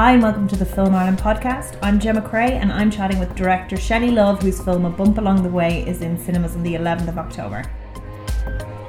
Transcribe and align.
Hi, 0.00 0.12
and 0.12 0.22
welcome 0.22 0.48
to 0.48 0.56
the 0.56 0.64
Film 0.64 0.94
Ireland 0.94 1.18
podcast. 1.18 1.78
I'm 1.82 2.00
Gemma 2.00 2.22
Cray, 2.22 2.52
and 2.52 2.72
I'm 2.72 2.90
chatting 2.90 3.18
with 3.18 3.34
director 3.34 3.76
Shelley 3.76 4.10
Love, 4.10 4.40
whose 4.40 4.58
film 4.58 4.86
A 4.86 4.88
Bump 4.88 5.18
Along 5.18 5.42
the 5.42 5.50
Way 5.50 5.86
is 5.86 6.00
in 6.00 6.16
cinemas 6.16 6.56
on 6.56 6.62
the 6.62 6.72
11th 6.72 7.08
of 7.08 7.18
October. 7.18 7.62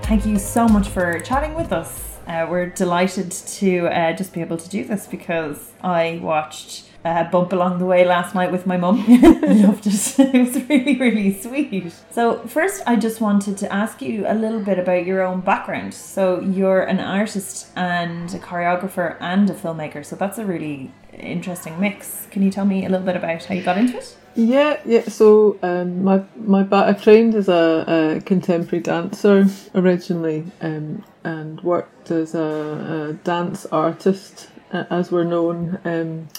Thank 0.04 0.26
you 0.26 0.40
so 0.40 0.70
much 0.70 0.88
for 0.88 1.20
chatting 1.20 1.54
with 1.54 1.74
us. 1.74 2.18
Uh, 2.28 2.48
we're 2.50 2.68
delighted 2.68 3.30
to 3.30 3.88
uh, 3.88 4.14
just 4.14 4.34
be 4.34 4.40
able 4.40 4.56
to 4.56 4.70
do 4.70 4.86
this 4.86 5.06
because 5.06 5.74
I 5.82 6.22
watched 6.24 6.86
uh, 7.04 7.24
Bump 7.30 7.52
Along 7.54 7.80
the 7.80 7.86
Way 7.86 8.06
last 8.06 8.36
night 8.36 8.52
with 8.52 8.66
my 8.66 8.78
mum. 8.78 8.98
Loved 9.08 9.88
it. 9.88 10.16
It 10.34 10.46
was 10.46 10.70
really, 10.70 10.98
really 10.98 11.34
sweet. 11.34 11.94
So, 12.12 12.40
first, 12.48 12.84
I 12.86 12.96
just 12.96 13.22
wanted 13.22 13.58
to 13.58 13.74
ask 13.74 14.02
you 14.02 14.26
a 14.28 14.36
little 14.36 14.62
bit 14.62 14.80
about 14.80 15.06
your 15.06 15.22
own 15.22 15.42
background. 15.42 15.94
So, 15.94 16.40
you're 16.42 16.84
an 16.84 17.00
artist 17.00 17.68
and 17.76 18.34
a 18.34 18.40
choreographer 18.40 19.18
and 19.20 19.50
a 19.50 19.54
filmmaker. 19.54 20.06
So, 20.06 20.16
that's 20.16 20.38
a 20.38 20.46
really 20.46 20.92
interesting 21.14 21.80
mix. 21.80 22.28
Can 22.32 22.44
you 22.44 22.52
tell 22.52 22.66
me 22.66 22.86
a 22.86 22.90
little 22.90 23.06
bit 23.06 23.16
about 23.16 23.44
how 23.46 23.56
you 23.56 23.64
got 23.64 23.78
into 23.78 23.98
it? 23.98 24.16
Yeah, 24.36 24.80
yeah. 24.86 25.02
So 25.10 25.58
um, 25.62 26.04
my 26.04 26.24
my 26.38 26.64
ba- 26.64 26.86
I 26.88 26.94
trained 26.94 27.36
as 27.36 27.50
a, 27.50 28.16
a 28.18 28.22
contemporary 28.22 28.82
dancer 28.82 29.46
originally, 29.76 30.46
um, 30.62 31.04
and 31.24 31.60
worked 31.62 32.12
as 32.12 32.34
a, 32.34 33.10
a 33.10 33.14
dance 33.26 33.66
artist, 33.68 34.50
uh, 34.72 34.86
as 34.90 35.12
we're 35.12 35.26
known, 35.26 35.80
um, 35.84 36.30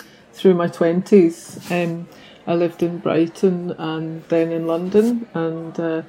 through 0.43 0.55
my 0.55 0.67
twenties. 0.67 1.59
Um, 1.71 2.09
I 2.49 2.55
lived 2.55 2.83
in 2.83 2.99
Brighton 2.99 3.71
and 3.79 4.25
then 4.25 4.51
in 4.51 4.67
London, 4.67 5.29
and 5.33 5.79
uh, 5.79 6.03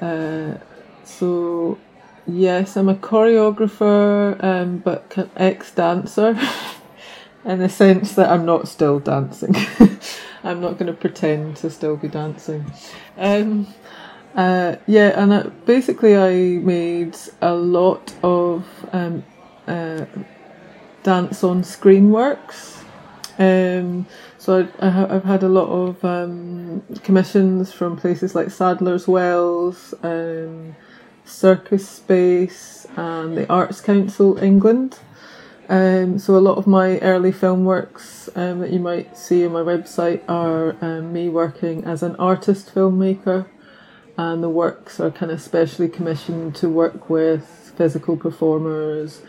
uh, 0.00 0.58
so 1.04 1.78
yes, 2.26 2.76
I'm 2.76 2.88
a 2.88 2.94
choreographer, 2.94 4.42
um, 4.42 4.78
but 4.78 5.30
ex 5.36 5.70
dancer. 5.70 6.38
in 7.44 7.58
the 7.58 7.68
sense 7.68 8.14
that 8.14 8.30
I'm 8.30 8.46
not 8.46 8.68
still 8.68 9.00
dancing. 9.00 9.54
I'm 10.44 10.60
not 10.60 10.78
going 10.78 10.86
to 10.86 10.92
pretend 10.92 11.56
to 11.56 11.70
still 11.70 11.96
be 11.96 12.08
dancing. 12.08 12.64
Um, 13.16 13.66
uh, 14.34 14.76
yeah, 14.86 15.20
and 15.20 15.32
uh, 15.32 15.50
basically, 15.66 16.16
I 16.16 16.58
made 16.62 17.16
a 17.40 17.52
lot 17.52 18.14
of 18.22 18.64
um, 18.92 19.24
uh, 19.66 20.06
dance 21.02 21.44
on 21.44 21.64
screen 21.64 22.10
works. 22.10 22.81
Um, 23.38 24.06
so 24.38 24.68
I, 24.80 24.90
have 24.90 25.24
had 25.24 25.42
a 25.42 25.48
lot 25.48 25.68
of 25.68 26.04
um, 26.04 26.82
commissions 27.02 27.72
from 27.72 27.96
places 27.96 28.34
like 28.34 28.50
Sadler's 28.50 29.08
Wells, 29.08 29.94
um, 30.02 30.76
Circus 31.24 31.88
Space, 31.88 32.86
and 32.96 33.36
the 33.36 33.48
Arts 33.48 33.80
Council 33.80 34.36
England. 34.38 34.98
Um, 35.68 36.18
so 36.18 36.36
a 36.36 36.38
lot 36.38 36.58
of 36.58 36.66
my 36.66 36.98
early 36.98 37.32
film 37.32 37.64
works 37.64 38.28
um, 38.34 38.60
that 38.60 38.70
you 38.70 38.80
might 38.80 39.16
see 39.16 39.46
on 39.46 39.52
my 39.52 39.60
website 39.60 40.22
are 40.28 40.76
um, 40.84 41.12
me 41.12 41.28
working 41.28 41.84
as 41.84 42.02
an 42.02 42.16
artist 42.16 42.74
filmmaker, 42.74 43.46
and 44.18 44.42
the 44.42 44.50
works 44.50 45.00
are 45.00 45.10
kind 45.10 45.32
of 45.32 45.40
specially 45.40 45.88
commissioned 45.88 46.54
to 46.56 46.68
work 46.68 47.08
with 47.08 47.72
physical 47.76 48.16
performers. 48.16 49.22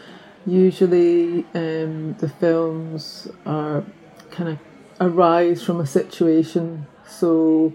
Usually, 0.45 1.45
um, 1.53 2.15
the 2.19 2.27
films 2.27 3.29
are 3.45 3.85
kind 4.29 4.49
of 4.49 4.59
arise 4.99 5.63
from 5.63 5.79
a 5.79 5.85
situation. 5.85 6.85
So, 7.07 7.73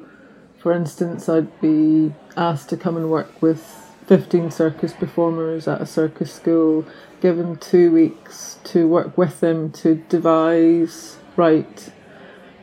for 0.58 0.72
instance, 0.72 1.28
I'd 1.28 1.60
be 1.60 2.12
asked 2.36 2.68
to 2.70 2.76
come 2.76 2.96
and 2.96 3.10
work 3.10 3.40
with 3.40 3.62
15 4.06 4.50
circus 4.50 4.92
performers 4.92 5.66
at 5.66 5.80
a 5.80 5.86
circus 5.86 6.32
school 6.32 6.84
given 7.20 7.56
two 7.56 7.90
weeks 7.90 8.58
to 8.64 8.86
work 8.86 9.16
with 9.16 9.40
them 9.40 9.70
to 9.72 9.96
devise, 10.08 11.18
write, 11.36 11.90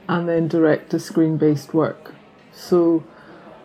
and 0.07 0.29
then 0.29 0.47
direct 0.47 0.93
a 0.93 0.99
screen 0.99 1.37
based 1.37 1.73
work. 1.73 2.13
So, 2.51 3.03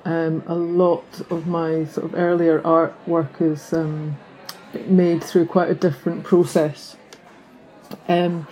um, 0.05 0.43
a 0.47 0.55
lot 0.55 1.21
of 1.31 1.47
my 1.47 1.84
sort 1.84 2.06
of 2.06 2.15
earlier 2.15 2.61
artwork 2.62 3.41
is 3.41 3.73
um, 3.73 4.17
made 4.86 5.22
through 5.22 5.47
quite 5.47 5.70
a 5.70 5.75
different 5.75 6.25
process. 6.25 6.97
Um, 8.08 8.47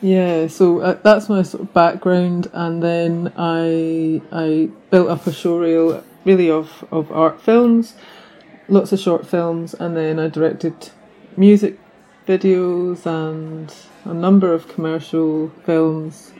yeah, 0.00 0.48
so 0.48 0.80
uh, 0.80 0.98
that's 1.02 1.28
my 1.28 1.42
sort 1.42 1.62
of 1.62 1.72
background, 1.72 2.50
and 2.52 2.82
then 2.82 3.32
I 3.36 4.20
I 4.32 4.70
built 4.90 5.08
up 5.08 5.26
a 5.26 5.30
showreel 5.30 6.02
really 6.24 6.50
of, 6.50 6.84
of 6.90 7.10
art 7.12 7.40
films, 7.40 7.94
lots 8.68 8.92
of 8.92 8.98
short 8.98 9.26
films, 9.26 9.74
and 9.74 9.96
then 9.96 10.18
I 10.18 10.28
directed 10.28 10.90
music 11.36 11.78
videos 12.26 13.06
and 13.06 13.72
a 14.04 14.14
number 14.14 14.52
of 14.52 14.68
commercial 14.68 15.50
films, 15.64 16.32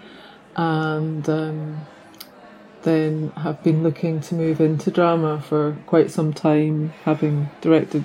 and 0.56 1.28
um, 1.28 1.86
then 2.82 3.30
have 3.36 3.62
been 3.62 3.82
looking 3.82 4.20
to 4.22 4.34
move 4.34 4.60
into 4.60 4.90
drama 4.90 5.40
for 5.40 5.76
quite 5.86 6.10
some 6.10 6.32
time, 6.32 6.92
having 7.04 7.48
directed 7.60 8.04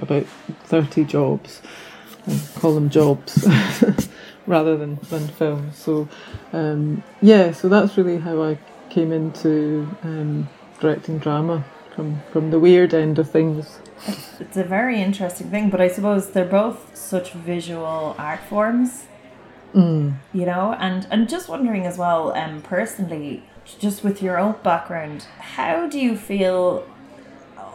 about 0.00 0.26
30 0.64 1.04
jobs. 1.04 1.62
I 2.26 2.38
call 2.56 2.74
them 2.74 2.90
jobs 2.90 3.46
rather 4.46 4.76
than, 4.76 4.98
than 5.10 5.28
films. 5.28 5.76
So, 5.76 6.08
um, 6.52 7.02
yeah, 7.22 7.52
so 7.52 7.68
that's 7.68 7.96
really 7.96 8.18
how 8.18 8.42
I 8.42 8.58
came 8.90 9.12
into 9.12 9.88
um, 10.02 10.48
directing 10.80 11.18
drama 11.18 11.64
from, 11.94 12.20
from 12.32 12.50
the 12.50 12.58
weird 12.58 12.94
end 12.94 13.18
of 13.18 13.30
things 13.30 13.78
it's 14.40 14.56
a 14.56 14.64
very 14.64 15.00
interesting 15.00 15.50
thing, 15.50 15.70
but 15.70 15.80
I 15.80 15.88
suppose 15.88 16.30
they're 16.30 16.44
both 16.44 16.96
such 16.96 17.32
visual 17.32 18.14
art 18.18 18.40
forms. 18.40 19.04
Mm. 19.74 20.14
You 20.32 20.46
know, 20.46 20.74
and 20.78 21.06
and 21.10 21.28
just 21.28 21.48
wondering 21.48 21.84
as 21.86 21.98
well, 21.98 22.32
um, 22.32 22.62
personally, 22.62 23.42
just 23.78 24.02
with 24.02 24.22
your 24.22 24.38
own 24.38 24.54
background, 24.62 25.26
how 25.38 25.86
do 25.86 26.00
you 26.00 26.16
feel 26.16 26.86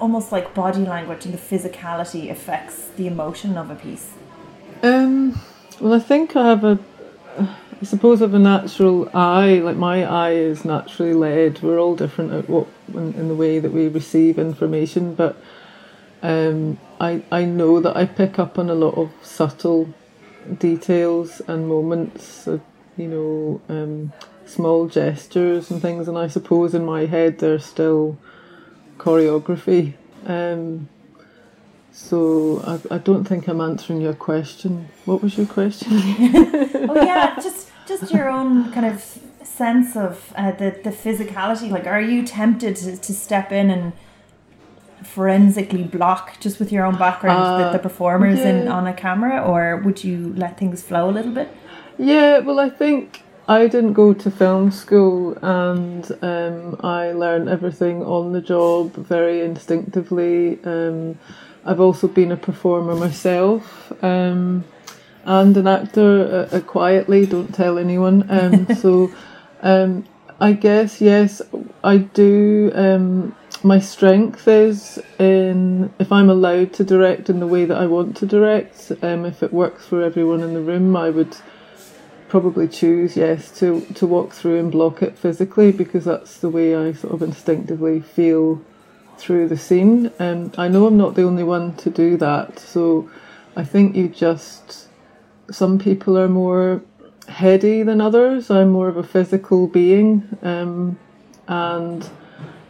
almost 0.04 0.34
like 0.34 0.54
body 0.54 0.82
language 0.82 1.24
and 1.24 1.34
the 1.34 1.38
physicality 1.38 2.30
affects 2.30 2.90
the 2.98 3.08
emotion 3.08 3.58
of 3.58 3.70
a 3.72 3.76
piece? 3.76 4.10
Um, 4.84 5.40
well, 5.80 5.94
I 5.94 6.00
think 6.00 6.36
I 6.36 6.46
have 6.50 6.66
a, 6.66 6.78
I 7.38 7.86
suppose 7.86 8.22
I 8.22 8.26
have 8.26 8.34
a 8.34 8.40
natural 8.40 9.10
eye. 9.14 9.60
Like 9.60 9.78
my 9.78 10.04
eye 10.04 10.34
is 10.34 10.66
naturally 10.66 11.14
led. 11.14 11.62
We're 11.62 11.80
all 11.80 11.96
different 11.96 12.34
at 12.34 12.50
what 12.50 12.68
in, 12.90 13.14
in 13.14 13.30
the 13.30 13.34
way 13.36 13.60
that 13.60 13.72
we 13.72 13.88
receive 13.88 14.38
information, 14.38 15.16
but 15.16 15.38
um, 16.22 16.78
I 17.00 17.24
I 17.32 17.46
know 17.46 17.80
that 17.80 17.96
I 17.96 18.06
pick 18.06 18.38
up 18.38 18.60
on 18.60 18.70
a 18.70 18.76
lot 18.76 18.96
of 18.98 19.10
subtle 19.22 19.94
details 20.60 21.42
and 21.48 21.70
moments 21.70 22.46
of 22.46 22.60
you 22.98 23.08
know 23.08 23.62
um, 23.70 24.12
small 24.46 24.88
gestures 24.88 25.72
and 25.72 25.82
things, 25.82 26.10
and 26.10 26.18
I 26.18 26.28
suppose 26.28 26.76
in 26.76 26.84
my 26.84 27.06
head 27.06 27.40
they're 27.40 27.58
still 27.58 28.18
choreography. 28.98 29.94
Um, 30.26 30.90
so 31.92 32.62
I, 32.66 32.96
I 32.96 32.98
don't 32.98 33.26
think 33.26 33.48
I'm 33.48 33.62
answering 33.62 34.02
your 34.02 34.16
question. 34.16 34.90
What 35.06 35.22
was 35.22 35.38
your 35.38 35.46
question? 35.46 35.92
oh 35.94 36.96
yeah, 36.96 37.36
just 37.36 37.70
just 37.88 38.12
your 38.12 38.30
own 38.30 38.72
kind 38.72 38.86
of 38.86 39.02
sense 39.44 39.96
of 39.96 40.34
uh, 40.36 40.52
the 40.52 40.80
the 40.84 40.90
physicality. 40.90 41.70
Like, 41.70 41.86
are 41.86 42.02
you 42.02 42.26
tempted 42.26 42.76
to, 42.78 42.98
to 42.98 43.14
step 43.14 43.52
in 43.52 43.70
and 43.70 43.94
forensically 45.04 45.84
block 45.84 46.40
just 46.40 46.60
with 46.60 46.72
your 46.72 46.86
own 46.86 46.98
background 46.98 47.44
uh, 47.44 47.58
the, 47.72 47.78
the, 47.78 47.80
performers 47.80 48.40
yeah. 48.40 48.50
in 48.50 48.68
on 48.68 48.88
a 48.88 48.94
camera 48.94 49.42
or 49.42 49.78
would 49.78 50.04
you 50.04 50.34
let 50.38 50.58
things 50.58 50.82
flow 50.82 51.10
a 51.10 51.12
little 51.12 51.32
bit 51.32 51.50
yeah 51.98 52.40
well 52.40 52.60
i 52.60 52.70
think 52.70 53.23
i 53.48 53.68
didn't 53.68 53.94
go 53.94 54.14
to 54.14 54.32
film 54.32 54.72
school 54.72 55.38
and 55.42 56.12
um, 56.22 56.80
i 56.84 57.12
learned 57.12 57.50
everything 57.50 58.04
on 58.04 58.32
the 58.32 58.42
job 58.42 58.94
very 58.94 59.42
instinctively 59.42 60.60
um, 60.64 61.18
i've 61.66 61.80
also 61.80 62.08
been 62.08 62.32
a 62.32 62.38
performer 62.38 62.96
myself 62.96 63.92
um, 64.04 64.64
and 65.26 65.56
an 65.58 65.68
actor 65.68 66.48
uh, 66.52 66.56
uh, 66.56 66.62
quietly 66.62 67.26
don't 67.26 67.54
tell 67.54 67.78
anyone 67.78 68.26
um, 68.30 68.76
so 68.82 69.14
um, 69.62 70.06
i 70.40 70.54
guess 70.54 71.02
yes 71.02 71.42
i 71.84 71.98
do 71.98 72.72
um, 72.76 73.36
my 73.64 73.80
strength 73.80 74.48
is 74.48 75.02
in 75.20 75.94
if 75.98 76.12
I'm 76.12 76.30
allowed 76.30 76.74
to 76.74 76.84
direct 76.84 77.30
in 77.30 77.40
the 77.40 77.48
way 77.48 77.64
that 77.64 77.78
I 77.78 77.86
want 77.86 78.18
to 78.18 78.26
direct. 78.26 78.92
Um, 79.02 79.26
if 79.26 79.42
it 79.42 79.54
works 79.54 79.86
for 79.86 80.04
everyone 80.04 80.42
in 80.42 80.54
the 80.54 80.62
room, 80.62 80.96
I 80.98 81.10
would 81.10 81.38
probably 82.34 82.68
choose 82.68 83.16
yes 83.16 83.52
to 83.60 83.82
to 83.94 84.08
walk 84.08 84.34
through 84.34 84.58
and 84.60 84.72
block 84.72 85.04
it 85.04 85.16
physically 85.16 85.72
because 85.72 86.06
that's 86.06 86.40
the 86.40 86.50
way 86.50 86.76
I 86.76 86.92
sort 86.92 87.14
of 87.14 87.22
instinctively 87.22 88.00
feel 88.00 88.60
through 89.20 89.50
the 89.50 89.56
scene. 89.56 90.12
And 90.18 90.56
I 90.58 90.68
know 90.68 90.88
I'm 90.88 90.98
not 90.98 91.14
the 91.14 91.22
only 91.22 91.44
one 91.44 91.76
to 91.76 91.92
do 91.92 92.18
that, 92.18 92.58
so 92.58 93.08
I 93.56 93.64
think 93.64 93.96
you 93.96 94.10
just 94.10 94.88
some 95.52 95.78
people 95.78 96.18
are 96.18 96.28
more 96.28 96.82
heady 97.28 97.84
than 97.84 98.02
others. 98.02 98.50
I'm 98.50 98.72
more 98.72 98.88
of 98.88 98.98
a 98.98 99.04
physical 99.04 99.68
being, 99.68 100.28
um, 100.42 100.98
and 101.48 102.10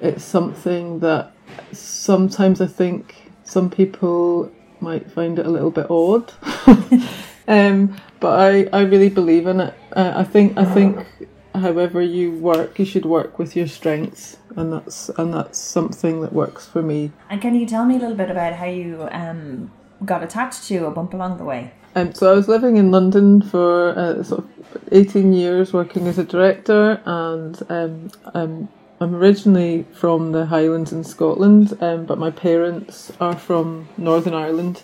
it's 0.02 0.26
something 0.26 1.00
that 1.00 1.32
sometimes 1.72 2.60
I 2.60 2.68
think 2.68 3.32
some 3.46 3.70
people 3.70 4.52
might 4.82 5.10
find 5.10 5.40
it 5.40 5.46
a 5.46 5.50
little 5.50 5.72
bit 5.72 5.88
odd. 5.90 6.34
Um, 7.48 7.98
but 8.20 8.40
I, 8.40 8.78
I 8.78 8.82
really 8.84 9.10
believe 9.10 9.48
in 9.48 9.60
it. 9.60 9.74
Uh, 9.92 10.14
I 10.16 10.24
think 10.24 10.58
I 10.58 10.66
think 10.66 11.06
however 11.54 12.02
you 12.02 12.32
work, 12.32 12.80
you 12.80 12.86
should 12.86 13.06
work 13.06 13.38
with 13.38 13.56
your 13.56 13.68
strengths, 13.68 14.38
and 14.56 14.74
that's 14.74 15.10
and 15.10 15.34
that's 15.34 15.60
something 15.60 16.22
that 16.22 16.34
works 16.34 16.68
for 16.68 16.82
me. 16.82 17.12
And 17.30 17.42
can 17.42 17.56
you 17.56 17.66
tell 17.66 17.86
me 17.86 17.96
a 17.96 18.00
little 18.00 18.16
bit 18.18 18.32
about 18.32 18.54
how 18.54 18.66
you 18.66 19.08
um, 19.12 19.72
got 20.06 20.24
attached 20.24 20.64
to 20.66 20.86
a 20.86 20.92
bump 20.92 21.14
along 21.14 21.38
the 21.38 21.44
way? 21.44 21.74
Um, 21.96 22.14
so 22.14 22.32
I 22.32 22.36
was 22.36 22.48
living 22.48 22.78
in 22.78 22.90
London 22.90 23.42
for 23.42 23.90
uh, 23.98 24.24
sort 24.24 24.44
of 24.44 24.50
18 24.92 25.32
years 25.32 25.74
working 25.74 26.08
as 26.08 26.18
a 26.18 26.24
director 26.24 27.00
and 27.06 27.62
um, 27.70 28.12
um, 28.34 28.70
I'm 29.00 29.14
originally 29.14 29.86
from 29.94 30.32
the 30.32 30.48
Highlands 30.48 30.92
in 30.92 31.04
Scotland 31.04 31.78
um, 31.82 32.06
but 32.06 32.18
my 32.18 32.32
parents 32.32 33.12
are 33.20 33.38
from 33.38 33.88
Northern 33.98 34.34
Ireland 34.34 34.82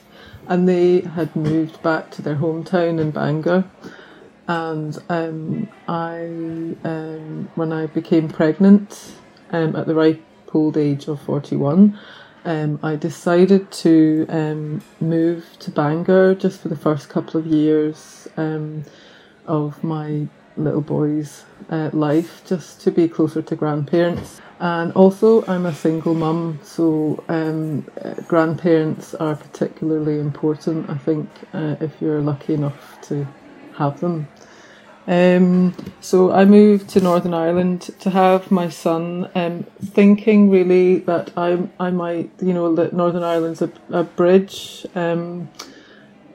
and 0.49 0.67
they 0.67 1.01
had 1.01 1.33
moved 1.35 1.81
back 1.81 2.11
to 2.11 2.21
their 2.21 2.35
hometown 2.35 2.99
in 2.99 3.11
Bangor 3.11 3.63
and 4.47 4.97
um, 5.07 5.69
I 5.87 6.17
um, 6.83 7.49
when 7.55 7.71
I 7.71 7.85
became 7.85 8.27
pregnant 8.27 9.13
um, 9.51 9.75
at 9.75 9.87
the 9.87 9.95
ripe 9.95 10.21
old 10.53 10.75
age 10.75 11.07
of 11.07 11.21
41 11.21 11.97
um, 12.45 12.79
I 12.81 12.95
decided 12.95 13.71
to 13.71 14.25
um, 14.27 14.81
move 14.99 15.45
to 15.59 15.71
Bangor 15.71 16.35
just 16.35 16.61
for 16.61 16.67
the 16.67 16.75
first 16.75 17.07
couple 17.07 17.39
of 17.39 17.45
years 17.45 18.27
um, 18.37 18.83
of 19.45 19.83
my 19.83 20.27
little 20.57 20.81
boy's 20.81 21.45
uh, 21.69 21.89
life, 21.93 22.41
just 22.45 22.81
to 22.81 22.91
be 22.91 23.07
closer 23.07 23.41
to 23.41 23.55
grandparents. 23.55 24.41
And 24.59 24.91
also, 24.91 25.45
I'm 25.45 25.65
a 25.65 25.73
single 25.73 26.13
mum, 26.13 26.59
so 26.63 27.23
um, 27.29 27.87
grandparents 28.27 29.15
are 29.15 29.35
particularly 29.35 30.19
important, 30.19 30.89
I 30.89 30.97
think, 30.97 31.29
uh, 31.53 31.77
if 31.79 32.01
you're 32.01 32.19
lucky 32.21 32.55
enough 32.55 32.97
to 33.03 33.25
have 33.77 34.01
them. 34.01 34.27
Um, 35.07 35.73
so 36.01 36.31
I 36.31 36.45
moved 36.45 36.89
to 36.89 36.99
Northern 36.99 37.33
Ireland 37.33 37.89
to 38.01 38.11
have 38.11 38.51
my 38.51 38.69
son, 38.69 39.27
um, 39.33 39.63
thinking 39.83 40.51
really 40.51 40.99
that 40.99 41.31
I 41.35 41.67
I 41.79 41.89
might 41.89 42.29
you 42.39 42.53
know 42.53 42.75
that 42.75 42.93
Northern 42.93 43.23
Ireland's 43.23 43.63
a, 43.63 43.71
a 43.89 44.03
bridge, 44.03 44.85
um, 44.93 45.49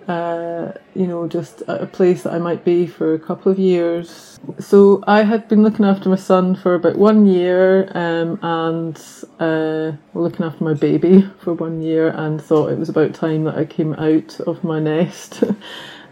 uh, 0.09 0.73
you 0.95 1.07
know 1.07 1.29
just 1.29 1.63
a 1.69 1.87
place 1.87 2.23
that 2.23 2.33
I 2.33 2.39
might 2.39 2.65
be 2.65 2.87
for 2.87 3.15
a 3.15 3.19
couple 3.19 3.51
of 3.51 3.59
years. 3.59 4.39
So 4.59 5.03
I 5.07 5.23
had 5.23 5.49
been 5.49 5.63
looking 5.63 5.85
after 5.85 6.09
my 6.09 6.17
son 6.17 6.55
for 6.57 6.75
about 6.75 6.97
one 6.97 7.27
year, 7.27 7.91
um, 7.95 8.39
and 8.43 9.03
uh, 9.41 9.93
looking 10.15 10.45
after 10.45 10.65
my 10.65 10.75
baby 10.75 11.23
for 11.41 11.55
one 11.55 11.83
year, 11.83 12.09
and 12.09 12.43
thought 12.43 12.73
it 12.73 12.79
was 12.79 12.89
about 12.89 13.15
time 13.15 13.45
that 13.45 13.57
I 13.57 13.65
came 13.65 13.95
out 13.95 14.41
of 14.41 14.65
my 14.65 14.81
nest. 14.81 15.43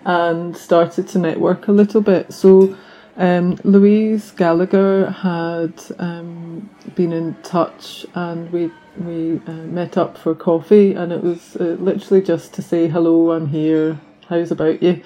and 0.05 0.57
started 0.57 1.07
to 1.09 1.19
network 1.19 1.69
a 1.69 1.73
little 1.73 2.01
bit. 2.01 2.33
So 2.33 2.77
um, 3.17 3.59
Louise 3.65 4.31
Gallagher 4.33 5.11
had 5.11 5.75
um, 5.99 6.71
been 6.95 7.13
in 7.13 7.35
touch, 7.43 8.07
and 8.15 8.51
we 8.51 8.71
we 8.97 9.41
uh, 9.47 9.53
met 9.53 9.97
up 9.97 10.19
for 10.19 10.35
coffee, 10.35 10.95
and 10.95 11.13
it 11.13 11.23
was 11.23 11.57
uh, 11.57 11.77
literally 11.79 12.23
just 12.23 12.55
to 12.55 12.63
say 12.63 12.89
hello. 12.89 13.33
I'm 13.33 13.49
here. 13.49 14.01
How's 14.29 14.51
about 14.51 14.83
you? 14.83 15.03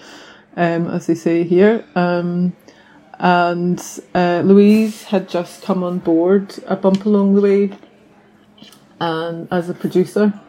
Um, 0.56 0.88
as 0.88 1.06
they 1.06 1.14
say 1.14 1.44
here. 1.44 1.84
Um, 1.94 2.56
and 3.18 3.82
uh, 4.14 4.42
Louise 4.44 5.04
had 5.04 5.28
just 5.28 5.62
come 5.62 5.82
on 5.82 5.98
board 5.98 6.54
a 6.66 6.76
bump 6.76 7.06
along 7.06 7.34
the 7.34 7.40
way, 7.40 7.78
and 9.00 9.48
as 9.50 9.68
a 9.70 9.74
producer 9.74 10.40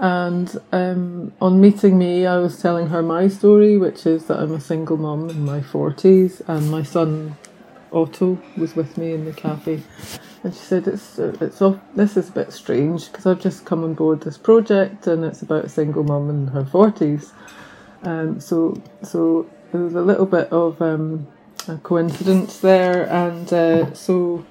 and 0.00 0.58
um, 0.72 1.30
on 1.42 1.60
meeting 1.60 1.98
me, 1.98 2.24
I 2.24 2.38
was 2.38 2.60
telling 2.60 2.86
her 2.86 3.02
my 3.02 3.28
story, 3.28 3.76
which 3.76 4.06
is 4.06 4.24
that 4.26 4.38
I'm 4.40 4.54
a 4.54 4.60
single 4.60 4.96
mum 4.96 5.28
in 5.28 5.44
my 5.44 5.60
40s, 5.60 6.40
and 6.48 6.70
my 6.70 6.82
son 6.82 7.36
Otto 7.92 8.38
was 8.56 8.76
with 8.76 8.96
me 8.96 9.12
in 9.12 9.24
the 9.24 9.32
cafe. 9.32 9.82
And 10.42 10.54
she 10.54 10.60
said, 10.60 10.88
"It's 10.88 11.18
it's 11.18 11.60
off, 11.60 11.78
this 11.94 12.16
is 12.16 12.28
a 12.30 12.32
bit 12.32 12.52
strange 12.52 13.10
because 13.10 13.26
I've 13.26 13.40
just 13.40 13.64
come 13.64 13.84
on 13.84 13.94
board 13.94 14.22
this 14.22 14.38
project, 14.38 15.06
and 15.06 15.24
it's 15.24 15.42
about 15.42 15.66
a 15.66 15.68
single 15.68 16.02
mum 16.02 16.30
in 16.30 16.46
her 16.48 16.64
40s. 16.64 17.32
Um, 18.02 18.40
so 18.40 18.80
so 19.02 19.46
there 19.72 19.82
was 19.82 19.94
a 19.94 20.00
little 20.00 20.26
bit 20.26 20.50
of 20.50 20.80
um, 20.80 21.26
a 21.68 21.76
coincidence 21.78 22.58
there, 22.60 23.08
and 23.10 23.52
uh, 23.52 23.92
so 23.92 24.46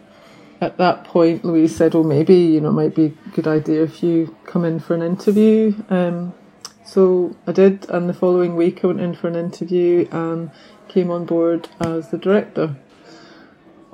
at 0.62 0.78
that 0.78 1.06
point, 1.06 1.44
Louise 1.44 1.76
said, 1.76 1.96
"Oh, 1.96 2.04
maybe 2.04 2.36
you 2.36 2.62
know, 2.62 2.70
it 2.70 2.74
might 2.74 2.96
be 2.96 3.06
a 3.06 3.30
good 3.30 3.48
idea 3.48 3.84
if 3.84 4.04
you 4.04 4.36
come 4.46 4.66
in 4.66 4.80
for 4.80 4.94
an 4.94 5.02
interview." 5.02 5.74
Um, 5.90 6.34
so 6.86 7.36
I 7.48 7.52
did, 7.52 7.90
and 7.90 8.10
the 8.10 8.14
following 8.14 8.56
week 8.56 8.84
I 8.84 8.88
went 8.88 9.00
in 9.00 9.16
for 9.16 9.28
an 9.28 9.36
interview 9.36 10.08
and 10.12 10.52
came 10.88 11.10
on 11.10 11.26
board 11.26 11.70
as 11.80 12.10
the 12.10 12.18
director 12.18 12.76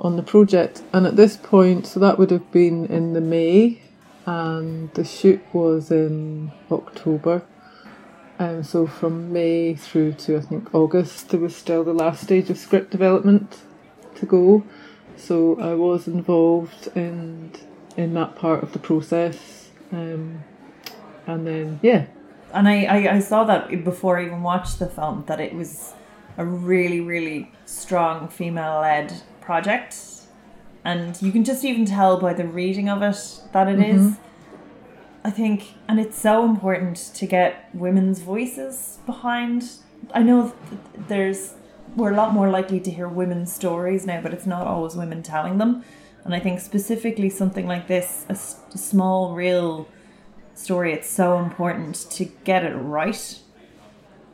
on 0.00 0.16
the 0.16 0.22
project. 0.22 0.82
And 0.92 1.06
at 1.06 1.16
this 1.16 1.36
point, 1.36 1.86
so 1.86 2.00
that 2.00 2.18
would 2.18 2.30
have 2.30 2.50
been 2.52 2.86
in 2.86 3.12
the 3.12 3.20
May, 3.20 3.80
and 4.26 4.92
the 4.94 5.04
shoot 5.04 5.40
was 5.52 5.90
in 5.90 6.52
October. 6.70 7.42
And 8.38 8.58
um, 8.58 8.64
so 8.64 8.86
from 8.86 9.32
May 9.32 9.74
through 9.74 10.12
to 10.12 10.36
I 10.36 10.40
think 10.40 10.74
August, 10.74 11.30
there 11.30 11.40
was 11.40 11.56
still 11.56 11.84
the 11.84 11.94
last 11.94 12.24
stage 12.24 12.50
of 12.50 12.58
script 12.58 12.90
development 12.90 13.62
to 14.16 14.26
go. 14.26 14.62
So 15.16 15.58
I 15.58 15.74
was 15.74 16.06
involved 16.06 16.88
in 16.94 17.52
in 17.96 18.12
that 18.12 18.36
part 18.36 18.62
of 18.62 18.72
the 18.74 18.78
process, 18.78 19.70
um, 19.90 20.44
and 21.26 21.46
then 21.46 21.80
yeah. 21.82 22.06
And 22.52 22.68
I, 22.68 22.84
I, 22.84 23.14
I 23.16 23.18
saw 23.20 23.44
that 23.44 23.84
before 23.84 24.18
I 24.18 24.26
even 24.26 24.42
watched 24.42 24.78
the 24.78 24.86
film 24.86 25.24
that 25.26 25.40
it 25.40 25.54
was 25.54 25.94
a 26.36 26.44
really 26.44 27.00
really 27.00 27.50
strong 27.64 28.28
female 28.28 28.80
led 28.80 29.14
project, 29.46 29.96
and 30.84 31.20
you 31.22 31.32
can 31.32 31.44
just 31.44 31.64
even 31.64 31.86
tell 31.86 32.20
by 32.20 32.34
the 32.34 32.46
reading 32.46 32.88
of 32.88 33.00
it 33.00 33.40
that 33.52 33.68
it 33.68 33.78
mm-hmm. 33.78 34.08
is. 34.08 34.16
I 35.24 35.30
think, 35.30 35.74
and 35.88 35.98
it's 35.98 36.18
so 36.18 36.44
important 36.44 36.96
to 37.14 37.26
get 37.26 37.68
women's 37.72 38.20
voices 38.20 38.98
behind. 39.06 39.70
I 40.12 40.22
know 40.22 40.54
there's 41.08 41.54
we're 41.96 42.12
a 42.12 42.16
lot 42.16 42.34
more 42.34 42.50
likely 42.50 42.78
to 42.80 42.90
hear 42.90 43.08
women's 43.08 43.52
stories 43.52 44.04
now, 44.06 44.20
but 44.20 44.34
it's 44.34 44.46
not 44.46 44.66
always 44.66 44.94
women 44.94 45.22
telling 45.22 45.58
them. 45.58 45.82
And 46.24 46.34
I 46.34 46.40
think 46.40 46.60
specifically 46.60 47.30
something 47.30 47.66
like 47.66 47.86
this, 47.86 48.26
a, 48.28 48.34
a 48.34 48.78
small, 48.78 49.34
real 49.34 49.88
story, 50.54 50.92
it's 50.92 51.08
so 51.08 51.38
important 51.38 51.94
to 52.10 52.24
get 52.44 52.64
it 52.64 52.74
right 52.74 53.40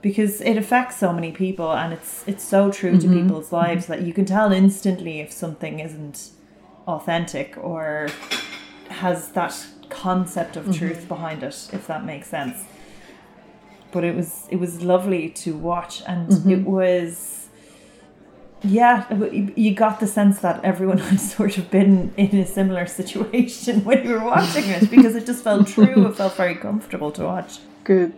because 0.02 0.40
it 0.40 0.56
affects 0.56 0.97
so 0.97 1.12
many 1.12 1.32
people 1.32 1.73
and 1.73 1.92
it's 1.92 2.25
it's 2.26 2.44
so 2.44 2.71
true 2.71 2.92
mm-hmm. 2.92 3.12
to 3.12 3.23
people's 3.23 3.47
mm-hmm. 3.47 3.56
lives 3.56 3.85
mm-hmm. 3.85 3.92
that 3.92 4.02
you 4.02 4.12
can 4.12 4.25
tell 4.25 4.52
instantly 4.52 5.21
if 5.21 5.32
something 5.32 5.80
isn't 5.80 6.30
authentic 6.87 7.56
or 7.56 8.09
has 8.88 9.30
that 9.30 9.66
concept 9.88 10.56
of 10.56 10.64
mm-hmm. 10.64 10.73
truth 10.73 11.09
behind 11.09 11.42
it 11.42 11.68
if 11.73 11.87
that 11.87 12.04
makes 12.04 12.28
sense 12.28 12.64
but 13.92 14.04
it 14.04 14.14
was 14.14 14.47
it 14.50 14.56
was 14.56 14.82
lovely 14.82 15.28
to 15.28 15.56
watch 15.56 16.02
and 16.06 16.28
mm-hmm. 16.28 16.50
it 16.50 16.64
was 16.64 17.42
yeah, 18.64 19.12
you 19.56 19.75
got 19.75 19.99
the 19.99 20.06
sense 20.06 20.38
that 20.40 20.64
everyone 20.64 20.99
had 21.09 21.21
sort 21.21 21.59
of 21.59 21.71
been 21.71 22.12
in 22.16 22.38
a 22.38 22.47
similar 22.47 22.87
situation 22.87 23.85
when 23.85 24.04
you 24.04 24.12
were 24.12 24.25
watching 24.25 24.64
it 24.66 24.90
because 24.90 25.16
it 25.16 25.26
just 25.26 25.42
felt 25.42 25.66
true. 25.66 26.06
it 26.06 26.16
felt 26.16 26.35
very 26.35 26.54
comfortable 26.54 27.11
to 27.12 27.25
watch. 27.25 27.59
Good. 27.85 28.12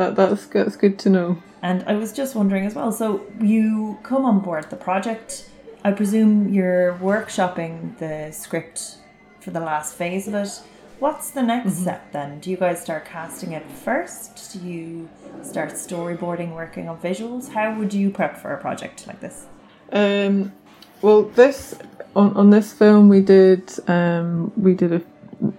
That 0.00 0.16
that's 0.16 0.46
that's 0.46 0.76
good 0.76 0.98
to 1.00 1.10
know. 1.10 1.42
And 1.60 1.84
I 1.86 1.92
was 1.92 2.14
just 2.14 2.34
wondering 2.34 2.64
as 2.64 2.74
well. 2.74 2.90
So 2.90 3.20
you 3.38 3.98
come 4.02 4.24
on 4.24 4.40
board 4.40 4.70
the 4.70 4.76
project. 4.76 5.50
I 5.84 5.92
presume 5.92 6.48
you're 6.48 6.94
workshopping 7.02 7.98
the 7.98 8.32
script 8.32 8.96
for 9.40 9.50
the 9.50 9.60
last 9.60 9.94
phase 9.94 10.26
of 10.26 10.32
it. 10.32 10.62
What's 11.00 11.30
the 11.32 11.42
next 11.42 11.72
mm-hmm. 11.72 11.82
step 11.82 12.12
then? 12.12 12.40
Do 12.40 12.50
you 12.50 12.56
guys 12.56 12.80
start 12.80 13.04
casting 13.04 13.52
it 13.52 13.70
first? 13.70 14.54
Do 14.54 14.66
you 14.66 15.06
start 15.42 15.72
storyboarding, 15.72 16.54
working 16.54 16.88
on 16.88 16.98
visuals? 16.98 17.50
How 17.50 17.78
would 17.78 17.92
you 17.92 18.08
prep 18.08 18.38
for 18.38 18.54
a 18.54 18.58
project 18.58 19.06
like 19.06 19.20
this? 19.20 19.44
Um, 19.92 20.52
well, 21.02 21.24
this 21.24 21.74
on, 22.16 22.34
on 22.38 22.48
this 22.48 22.72
film 22.72 23.10
we 23.10 23.20
did 23.20 23.70
um, 23.86 24.50
we 24.56 24.72
did 24.72 24.94
a 24.94 25.02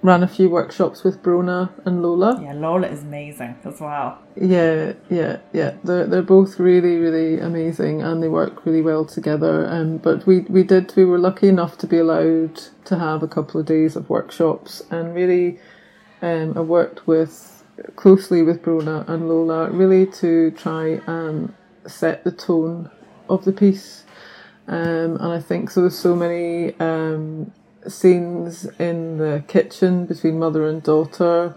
ran 0.02 0.24
a 0.24 0.28
few 0.28 0.50
workshops 0.50 1.04
with 1.04 1.22
Bronagh 1.24 1.70
and 1.86 2.02
Lola. 2.02 2.40
Yeah, 2.42 2.54
Lola 2.54 2.88
is 2.88 3.04
amazing 3.04 3.56
as 3.64 3.80
well. 3.80 4.20
Yeah, 4.36 4.94
yeah, 5.10 5.38
yeah. 5.54 5.76
They're 5.84 6.08
they're 6.08 6.22
both 6.22 6.60
really 6.60 6.98
really 6.98 7.40
amazing 7.40 8.02
and 8.02 8.22
they 8.22 8.28
work 8.28 8.66
really 8.66 8.82
well 8.82 9.06
together. 9.06 9.68
Um, 9.68 9.98
but 9.98 10.26
we 10.26 10.42
we 10.42 10.64
did 10.64 10.94
we 10.96 11.06
were 11.06 11.20
lucky 11.20 11.48
enough 11.48 11.78
to 11.80 11.88
be 11.88 11.98
allowed 11.98 12.56
to 12.86 12.98
have 12.98 13.24
a 13.24 13.28
couple 13.28 13.60
of 13.60 13.66
days 13.66 13.96
of 13.96 14.10
workshops 14.10 14.82
and 14.92 15.16
really, 15.16 15.60
um, 16.22 16.58
I 16.58 16.62
worked 16.62 17.08
with 17.08 17.64
closely 17.96 18.44
with 18.44 18.62
Bronagh 18.62 19.08
and 19.10 19.28
Lola 19.28 19.70
really 19.72 20.06
to 20.06 20.52
try 20.52 21.02
and 21.08 21.54
set 21.88 22.24
the 22.24 22.32
tone 22.32 22.92
of 23.30 23.46
the 23.46 23.52
piece 23.52 24.04
um, 24.68 25.18
and 25.18 25.34
I 25.34 25.40
think 25.40 25.70
so. 25.70 25.82
There's 25.82 25.98
so 25.98 26.16
many 26.16 26.74
um, 26.80 27.52
scenes 27.88 28.66
in 28.80 29.18
the 29.18 29.44
kitchen 29.48 30.06
between 30.06 30.40
mother 30.40 30.68
and 30.68 30.84
daughter 30.84 31.56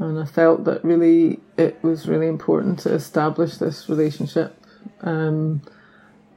and 0.00 0.18
I 0.18 0.24
felt 0.24 0.64
that 0.64 0.82
really 0.82 1.40
it 1.58 1.78
was 1.82 2.08
really 2.08 2.26
important 2.26 2.78
to 2.80 2.92
establish 2.92 3.58
this 3.58 3.88
relationship 3.88 4.56
um, 5.02 5.60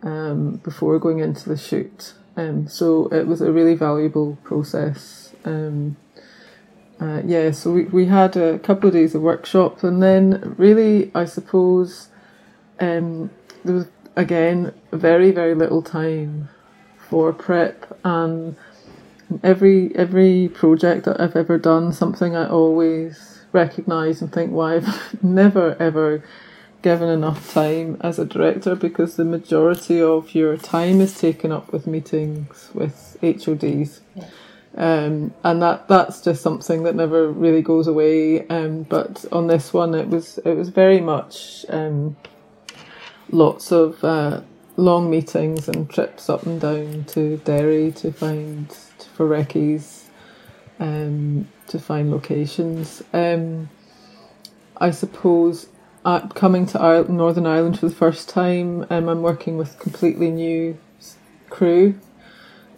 um, 0.04 0.58
before 0.58 1.00
going 1.00 1.20
into 1.20 1.48
the 1.48 1.58
shoot. 1.58 2.14
Um, 2.36 2.68
so 2.68 3.08
it 3.08 3.26
was 3.26 3.40
a 3.42 3.54
really 3.54 3.76
valuable 3.76 4.38
process. 4.44 5.34
Um, 5.46 5.96
uh, 7.00 7.22
yeah, 7.26 7.52
so 7.52 7.72
we, 7.72 7.84
we 7.86 8.06
had 8.08 8.36
a 8.36 8.60
couple 8.60 8.88
of 8.88 8.94
days 8.94 9.16
of 9.16 9.22
workshops, 9.22 9.84
and 9.84 10.04
then 10.04 10.56
really, 10.58 11.10
I 11.16 11.26
suppose, 11.26 12.10
um, 12.80 13.30
there 13.64 13.76
was 13.76 13.88
again 14.16 14.74
very 14.92 15.32
very 15.32 15.56
little 15.56 15.82
time 15.82 16.50
for 17.10 17.34
prep 17.34 17.98
and 18.04 18.56
every 19.44 19.96
every 19.96 20.50
project 20.54 21.06
that 21.06 21.20
I've 21.20 21.36
ever 21.36 21.58
done, 21.58 21.94
something 21.94 22.36
I 22.36 22.48
always 22.48 23.42
recognise 23.52 24.22
and 24.22 24.32
think 24.32 24.52
why 24.52 24.76
I've 24.76 25.24
never 25.24 25.76
ever 25.80 26.24
given 26.82 27.08
enough 27.08 27.54
time 27.54 27.98
as 28.02 28.20
a 28.20 28.26
director 28.26 28.76
because 28.76 29.16
the 29.16 29.24
majority 29.24 30.02
of 30.02 30.36
your 30.36 30.58
time 30.58 31.00
is 31.00 31.18
taken 31.18 31.52
up 31.52 31.72
with 31.72 31.88
meetings 31.88 32.70
with 32.74 33.18
HODs. 33.22 34.02
Yeah. 34.16 34.28
Um, 34.76 35.34
and 35.44 35.62
that 35.62 35.88
that's 35.88 36.22
just 36.22 36.42
something 36.42 36.84
that 36.84 36.96
never 36.96 37.30
really 37.30 37.62
goes 37.62 37.88
away. 37.88 38.48
Um, 38.48 38.84
but 38.84 39.26
on 39.32 39.48
this 39.48 39.72
one, 39.72 39.94
it 39.94 40.10
was 40.10 40.40
it 40.40 40.54
was 40.54 40.70
very 40.70 41.00
much 41.00 41.66
um, 41.70 42.18
lots 43.32 43.72
of 43.72 44.04
uh, 44.04 44.42
long 44.76 45.10
meetings 45.10 45.68
and 45.68 45.90
trips 45.90 46.30
up 46.30 46.44
and 46.46 46.60
down 46.60 47.06
to 47.10 47.38
Derry 47.38 47.92
to 47.94 48.12
find 48.12 48.76
for 49.14 49.28
recce's, 49.28 50.10
um, 50.80 51.48
to 51.68 51.80
find 51.80 52.12
locations. 52.12 53.02
Um, 53.14 53.70
I 54.78 54.92
suppose 54.92 55.68
at 56.06 56.34
coming 56.36 56.66
to 56.68 56.80
Ireland, 56.80 57.18
Northern 57.18 57.46
Ireland 57.46 57.80
for 57.80 57.88
the 57.88 57.96
first 57.96 58.28
time, 58.28 58.86
um, 58.90 59.08
I'm 59.08 59.22
working 59.22 59.58
with 59.58 59.80
completely 59.80 60.30
new 60.30 60.78
crew. 61.50 62.00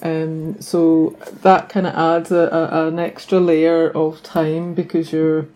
Um, 0.02 0.62
so 0.62 1.18
that 1.42 1.70
kind 1.70 1.88
of 1.88 1.96
adds 1.96 2.32
a, 2.32 2.70
a, 2.72 2.88
an 2.88 3.00
extra 3.00 3.40
layer 3.40 3.90
of 3.90 4.22
time 4.22 4.74
because 4.74 5.12
you're, 5.12 5.48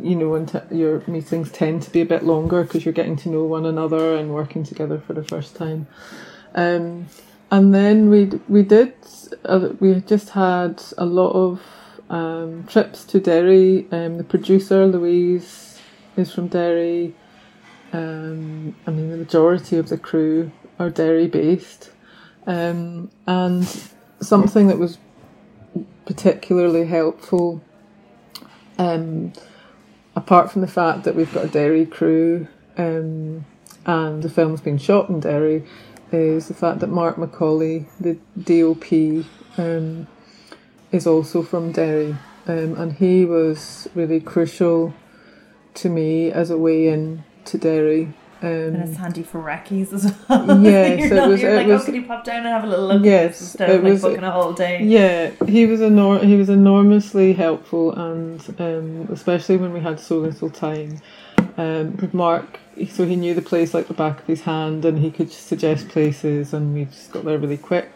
you 0.00 0.14
know, 0.14 0.34
and 0.34 0.48
t- 0.48 0.60
your 0.70 1.02
meetings 1.06 1.50
tend 1.50 1.82
to 1.82 1.90
be 1.90 2.00
a 2.00 2.06
bit 2.06 2.22
longer 2.24 2.62
because 2.62 2.84
you're 2.84 2.94
getting 2.94 3.16
to 3.16 3.28
know 3.28 3.44
one 3.44 3.66
another 3.66 4.16
and 4.16 4.32
working 4.32 4.64
together 4.64 4.98
for 4.98 5.12
the 5.12 5.24
first 5.24 5.56
time. 5.56 5.86
Um, 6.54 7.08
and 7.50 7.74
then 7.74 8.10
we 8.10 8.26
we 8.48 8.62
did 8.62 8.94
uh, 9.44 9.70
we 9.80 10.00
just 10.00 10.30
had 10.30 10.82
a 10.98 11.04
lot 11.04 11.32
of 11.32 11.60
um, 12.08 12.64
trips 12.66 13.04
to 13.04 13.20
Derry. 13.20 13.86
Um, 13.90 14.18
the 14.18 14.24
producer 14.24 14.86
Louise 14.86 15.80
is 16.16 16.32
from 16.32 16.48
Derry. 16.48 17.14
Um, 17.92 18.76
I 18.86 18.90
mean, 18.90 19.10
the 19.10 19.16
majority 19.16 19.76
of 19.76 19.88
the 19.88 19.98
crew 19.98 20.52
are 20.78 20.90
Derry 20.90 21.26
based, 21.26 21.90
um, 22.46 23.10
and 23.26 23.66
something 24.20 24.68
that 24.68 24.78
was 24.78 24.98
particularly 26.06 26.86
helpful. 26.86 27.62
Um, 28.78 29.32
apart 30.16 30.50
from 30.50 30.62
the 30.62 30.68
fact 30.68 31.04
that 31.04 31.14
we've 31.14 31.32
got 31.32 31.44
a 31.44 31.48
Derry 31.48 31.86
crew 31.86 32.48
um, 32.76 33.44
and 33.86 34.22
the 34.22 34.30
film's 34.30 34.60
been 34.60 34.78
shot 34.78 35.08
in 35.08 35.20
Derry, 35.20 35.64
is 36.12 36.48
the 36.48 36.54
fact 36.54 36.80
that 36.80 36.88
Mark 36.88 37.18
Macaulay, 37.18 37.86
the 37.98 38.18
DOP, 38.42 39.24
um, 39.58 40.06
is 40.92 41.06
also 41.06 41.42
from 41.42 41.72
Derry, 41.72 42.16
um, 42.46 42.74
and 42.76 42.92
he 42.94 43.24
was 43.24 43.88
really 43.94 44.20
crucial 44.20 44.94
to 45.74 45.88
me 45.88 46.30
as 46.30 46.50
a 46.50 46.58
way 46.58 46.88
in 46.88 47.24
to 47.46 47.58
Derry. 47.58 48.12
Um, 48.42 48.48
and 48.48 48.88
it's 48.88 48.96
handy 48.96 49.22
for 49.22 49.38
recce's 49.38 49.92
as 49.92 50.14
well. 50.28 50.62
Yes, 50.64 51.10
so 51.10 51.24
it 51.24 51.28
was. 51.28 51.42
You're 51.42 51.52
it 51.52 51.56
like, 51.56 51.66
was, 51.66 51.82
oh, 51.82 51.84
can 51.84 51.94
you 51.94 52.06
pop 52.06 52.24
down 52.24 52.38
and 52.38 52.46
have 52.46 52.64
a 52.64 52.66
little 52.66 52.86
look 52.86 53.04
yes, 53.04 53.24
at 53.24 53.28
this 53.28 53.40
instead 53.42 53.70
of 53.70 53.84
like 53.84 54.00
booking 54.00 54.24
a 54.24 54.30
whole 54.30 54.52
day? 54.54 54.82
Yeah, 54.82 55.30
he 55.46 55.66
was 55.66 55.80
enor- 55.80 56.24
he 56.24 56.36
was 56.36 56.48
enormously 56.48 57.34
helpful, 57.34 57.92
and 57.92 58.42
um, 58.58 59.08
especially 59.12 59.58
when 59.58 59.74
we 59.74 59.80
had 59.80 60.00
so 60.00 60.18
little 60.18 60.48
time. 60.48 61.00
Um, 61.60 62.08
Mark, 62.14 62.58
so 62.88 63.04
he 63.04 63.16
knew 63.16 63.34
the 63.34 63.42
place 63.42 63.74
like 63.74 63.86
the 63.86 63.92
back 63.92 64.20
of 64.20 64.26
his 64.26 64.40
hand, 64.42 64.86
and 64.86 64.98
he 64.98 65.10
could 65.10 65.30
suggest 65.30 65.90
places, 65.90 66.54
and 66.54 66.72
we 66.72 66.86
just 66.86 67.12
got 67.12 67.26
there 67.26 67.36
really 67.36 67.58
quick. 67.58 67.90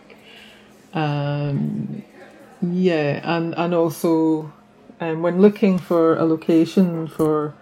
Um, 0.93 2.05
yeah, 2.61 3.23
and 3.25 3.55
and 3.57 3.73
also 3.73 4.53
um, 5.01 5.23
when 5.23 5.41
looking 5.41 5.79
for 5.79 6.15
a 6.17 6.27
location 6.27 7.07
for 7.07 7.55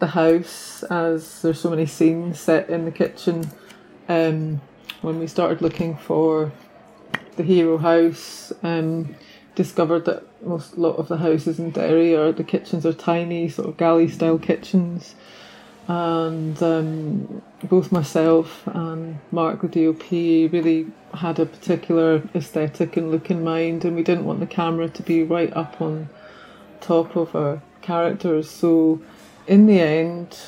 the 0.00 0.08
house, 0.08 0.82
as 0.90 1.42
there's 1.42 1.60
so 1.60 1.70
many 1.70 1.86
scenes 1.86 2.40
set 2.40 2.68
in 2.68 2.84
the 2.84 2.90
kitchen, 2.90 3.48
um, 4.08 4.60
when 5.02 5.20
we 5.20 5.28
started 5.28 5.62
looking 5.62 5.96
for 5.96 6.50
the 7.36 7.44
hero 7.44 7.78
house, 7.78 8.52
um, 8.64 9.14
discovered 9.58 10.06
that 10.06 10.22
most 10.42 10.78
lot 10.78 10.96
of 10.96 11.08
the 11.08 11.18
houses 11.18 11.58
in 11.58 11.70
Derry 11.70 12.16
are 12.16 12.32
the 12.32 12.44
kitchens 12.44 12.86
are 12.86 12.94
tiny, 12.94 13.48
sort 13.50 13.68
of 13.68 13.76
galley 13.76 14.08
style 14.08 14.38
kitchens 14.38 15.14
and 15.88 16.62
um, 16.62 17.42
both 17.64 17.90
myself 17.90 18.66
and 18.66 19.18
Mark 19.32 19.62
the 19.62 19.86
DOP 19.86 20.10
really 20.52 20.86
had 21.14 21.38
a 21.38 21.46
particular 21.46 22.22
aesthetic 22.34 22.98
and 22.98 23.10
look 23.10 23.30
in 23.30 23.42
mind, 23.42 23.86
and 23.86 23.96
we 23.96 24.02
didn't 24.02 24.26
want 24.26 24.40
the 24.40 24.46
camera 24.46 24.88
to 24.90 25.02
be 25.02 25.22
right 25.22 25.50
up 25.56 25.80
on 25.80 26.10
top 26.82 27.16
of 27.16 27.34
our 27.34 27.62
characters. 27.80 28.50
So, 28.50 29.00
in 29.46 29.66
the 29.66 29.80
end, 29.80 30.38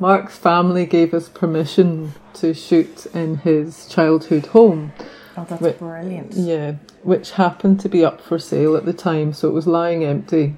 Mark's 0.00 0.36
family 0.36 0.84
gave 0.84 1.14
us 1.14 1.28
permission 1.28 2.14
to 2.34 2.52
shoot 2.52 3.06
in 3.14 3.36
his 3.38 3.86
childhood 3.86 4.46
home. 4.46 4.92
Oh, 5.36 5.46
that's 5.48 5.62
which, 5.62 5.78
brilliant. 5.78 6.34
Yeah, 6.34 6.74
which 7.02 7.32
happened 7.32 7.80
to 7.80 7.88
be 7.88 8.04
up 8.04 8.20
for 8.20 8.38
sale 8.38 8.76
at 8.76 8.84
the 8.84 8.92
time, 8.92 9.32
so 9.32 9.48
it 9.48 9.52
was 9.52 9.66
lying 9.66 10.04
empty. 10.04 10.56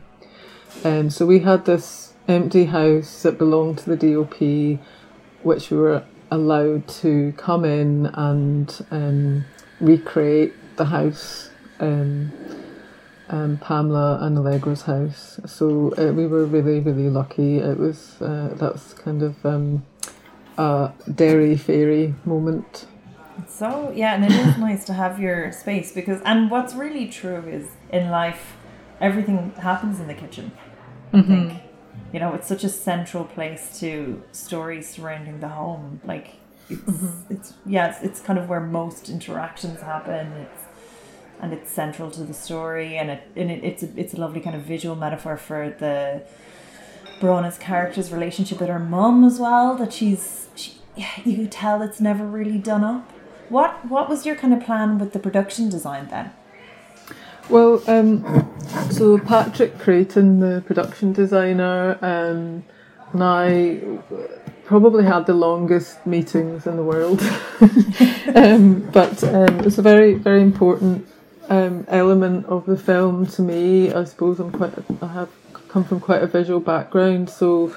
And 0.82 1.04
um, 1.04 1.10
so 1.10 1.26
we 1.26 1.40
had 1.40 1.64
this 1.64 2.14
empty 2.26 2.64
house 2.64 3.22
that 3.22 3.38
belonged 3.38 3.78
to 3.78 3.94
the 3.94 4.14
DOP, 4.14 4.80
which 5.42 5.70
we 5.70 5.76
were 5.76 6.04
allowed 6.30 6.88
to 6.88 7.32
come 7.36 7.64
in 7.64 8.06
and 8.14 8.86
um, 8.90 9.44
recreate 9.80 10.52
the 10.76 10.86
house, 10.86 11.50
um, 11.78 12.32
um, 13.28 13.58
Pamela 13.58 14.18
and 14.22 14.36
Allegra's 14.36 14.82
house. 14.82 15.38
So 15.46 15.94
uh, 15.96 16.12
we 16.12 16.26
were 16.26 16.44
really, 16.44 16.80
really 16.80 17.10
lucky. 17.10 17.58
It 17.58 17.78
was 17.78 18.20
uh, 18.20 18.54
that's 18.56 18.94
kind 18.94 19.22
of 19.22 19.46
um, 19.46 19.84
a 20.58 20.92
dairy 21.14 21.56
fairy 21.56 22.14
moment. 22.24 22.86
So 23.48 23.92
yeah, 23.94 24.14
and 24.14 24.24
it 24.24 24.32
is 24.32 24.58
nice 24.58 24.84
to 24.86 24.92
have 24.92 25.20
your 25.20 25.52
space 25.52 25.92
because, 25.92 26.20
and 26.24 26.50
what's 26.50 26.74
really 26.74 27.08
true 27.08 27.42
is 27.48 27.68
in 27.90 28.10
life, 28.10 28.56
everything 29.00 29.52
happens 29.52 30.00
in 30.00 30.06
the 30.06 30.14
kitchen. 30.14 30.52
I 31.12 31.16
mm-hmm. 31.16 31.48
think 31.48 31.62
you 32.12 32.20
know 32.20 32.32
it's 32.32 32.46
such 32.46 32.64
a 32.64 32.68
central 32.68 33.24
place 33.24 33.78
to 33.80 34.22
stories 34.30 34.88
surrounding 34.88 35.40
the 35.40 35.48
home 35.48 36.00
like 36.04 36.36
it's 36.70 36.82
mm-hmm. 36.82 37.32
it's 37.32 37.54
yeah 37.66 37.90
it's, 37.90 38.02
it's 38.02 38.20
kind 38.20 38.38
of 38.38 38.48
where 38.48 38.60
most 38.60 39.08
interactions 39.08 39.80
happen 39.80 40.26
it's 40.32 40.62
and 41.40 41.52
it's 41.52 41.70
central 41.70 42.10
to 42.12 42.22
the 42.22 42.32
story 42.32 42.96
and 42.96 43.10
it 43.10 43.22
and 43.36 43.50
it, 43.50 43.64
it's 43.64 43.82
a, 43.82 43.88
it's 43.96 44.14
a 44.14 44.16
lovely 44.16 44.40
kind 44.40 44.54
of 44.54 44.62
visual 44.62 44.94
metaphor 44.94 45.36
for 45.36 45.74
the 45.78 46.22
Bronagh 47.20 47.58
character's 47.58 48.12
relationship 48.12 48.60
with 48.60 48.68
her 48.68 48.78
mum 48.78 49.24
as 49.24 49.38
well 49.38 49.74
that 49.76 49.92
she's 49.92 50.48
she 50.54 50.74
you 51.24 51.36
could 51.36 51.52
tell 51.52 51.82
it's 51.82 52.00
never 52.00 52.24
really 52.24 52.58
done 52.58 52.84
up 52.84 53.12
what 53.50 53.84
what 53.88 54.08
was 54.08 54.24
your 54.26 54.36
kind 54.36 54.52
of 54.52 54.62
plan 54.62 54.98
with 54.98 55.12
the 55.12 55.18
production 55.18 55.68
design 55.68 56.08
then 56.08 56.30
well, 57.50 57.82
um, 57.88 58.24
so 58.90 59.18
Patrick 59.18 59.78
Creighton, 59.78 60.40
the 60.40 60.62
production 60.66 61.12
designer, 61.12 61.98
um, 62.00 62.64
and 63.12 63.22
I 63.22 63.80
probably 64.64 65.04
had 65.04 65.26
the 65.26 65.34
longest 65.34 66.06
meetings 66.06 66.66
in 66.66 66.76
the 66.76 66.82
world. 66.82 67.20
um, 68.34 68.88
but 68.92 69.22
um, 69.24 69.60
it's 69.60 69.78
a 69.78 69.82
very, 69.82 70.14
very 70.14 70.40
important 70.40 71.06
um, 71.50 71.84
element 71.88 72.46
of 72.46 72.64
the 72.64 72.78
film 72.78 73.26
to 73.26 73.42
me. 73.42 73.92
I 73.92 74.04
suppose 74.04 74.40
I'm 74.40 74.50
quite, 74.50 74.72
I 75.02 75.08
have 75.08 75.28
come 75.68 75.84
from 75.84 76.00
quite 76.00 76.22
a 76.22 76.26
visual 76.26 76.60
background, 76.60 77.28
so 77.28 77.74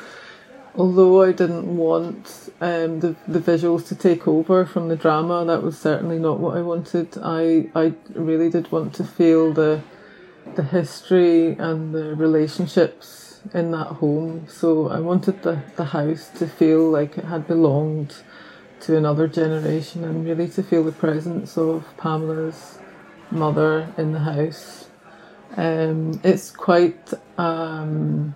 although 0.78 1.24
I 1.24 1.32
didn't 1.32 1.76
want 1.76 2.50
um, 2.62 3.00
the 3.00 3.16
the 3.28 3.40
visuals 3.40 3.88
to 3.88 3.96
take 3.96 4.28
over 4.28 4.66
from 4.66 4.88
the 4.88 4.96
drama, 4.96 5.44
that 5.46 5.64
was 5.64 5.78
certainly 5.78 6.20
not 6.20 6.40
what 6.40 6.56
I 6.56 6.62
wanted. 6.62 7.18
I 7.22 7.70
I 7.76 7.94
really 8.14 8.50
did 8.50 8.72
want 8.72 8.94
to 8.96 9.04
feel 9.04 9.54
the 9.54 9.82
the 10.56 10.64
history 10.64 11.54
and 11.58 11.94
the 11.94 12.16
relationships 12.16 13.42
in 13.54 13.72
that 13.72 13.88
home. 13.88 14.46
So 14.48 14.90
I 14.90 15.00
wanted 15.00 15.44
the, 15.44 15.62
the 15.76 15.86
house 15.86 16.30
to 16.38 16.48
feel 16.48 16.90
like 16.90 17.18
it 17.18 17.26
had 17.26 17.48
belonged 17.48 18.16
to 18.82 18.96
another 18.96 19.28
generation 19.28 20.04
and 20.04 20.26
really 20.26 20.48
to 20.50 20.64
feel 20.64 20.84
the 20.84 20.92
presence 20.92 21.58
of 21.58 21.86
Pamela's 21.98 22.78
mother 23.32 23.94
in 23.98 24.14
the 24.14 24.20
house. 24.20 24.90
Um, 25.56 26.20
it's 26.24 26.52
quite 26.52 27.14
um, 27.38 28.36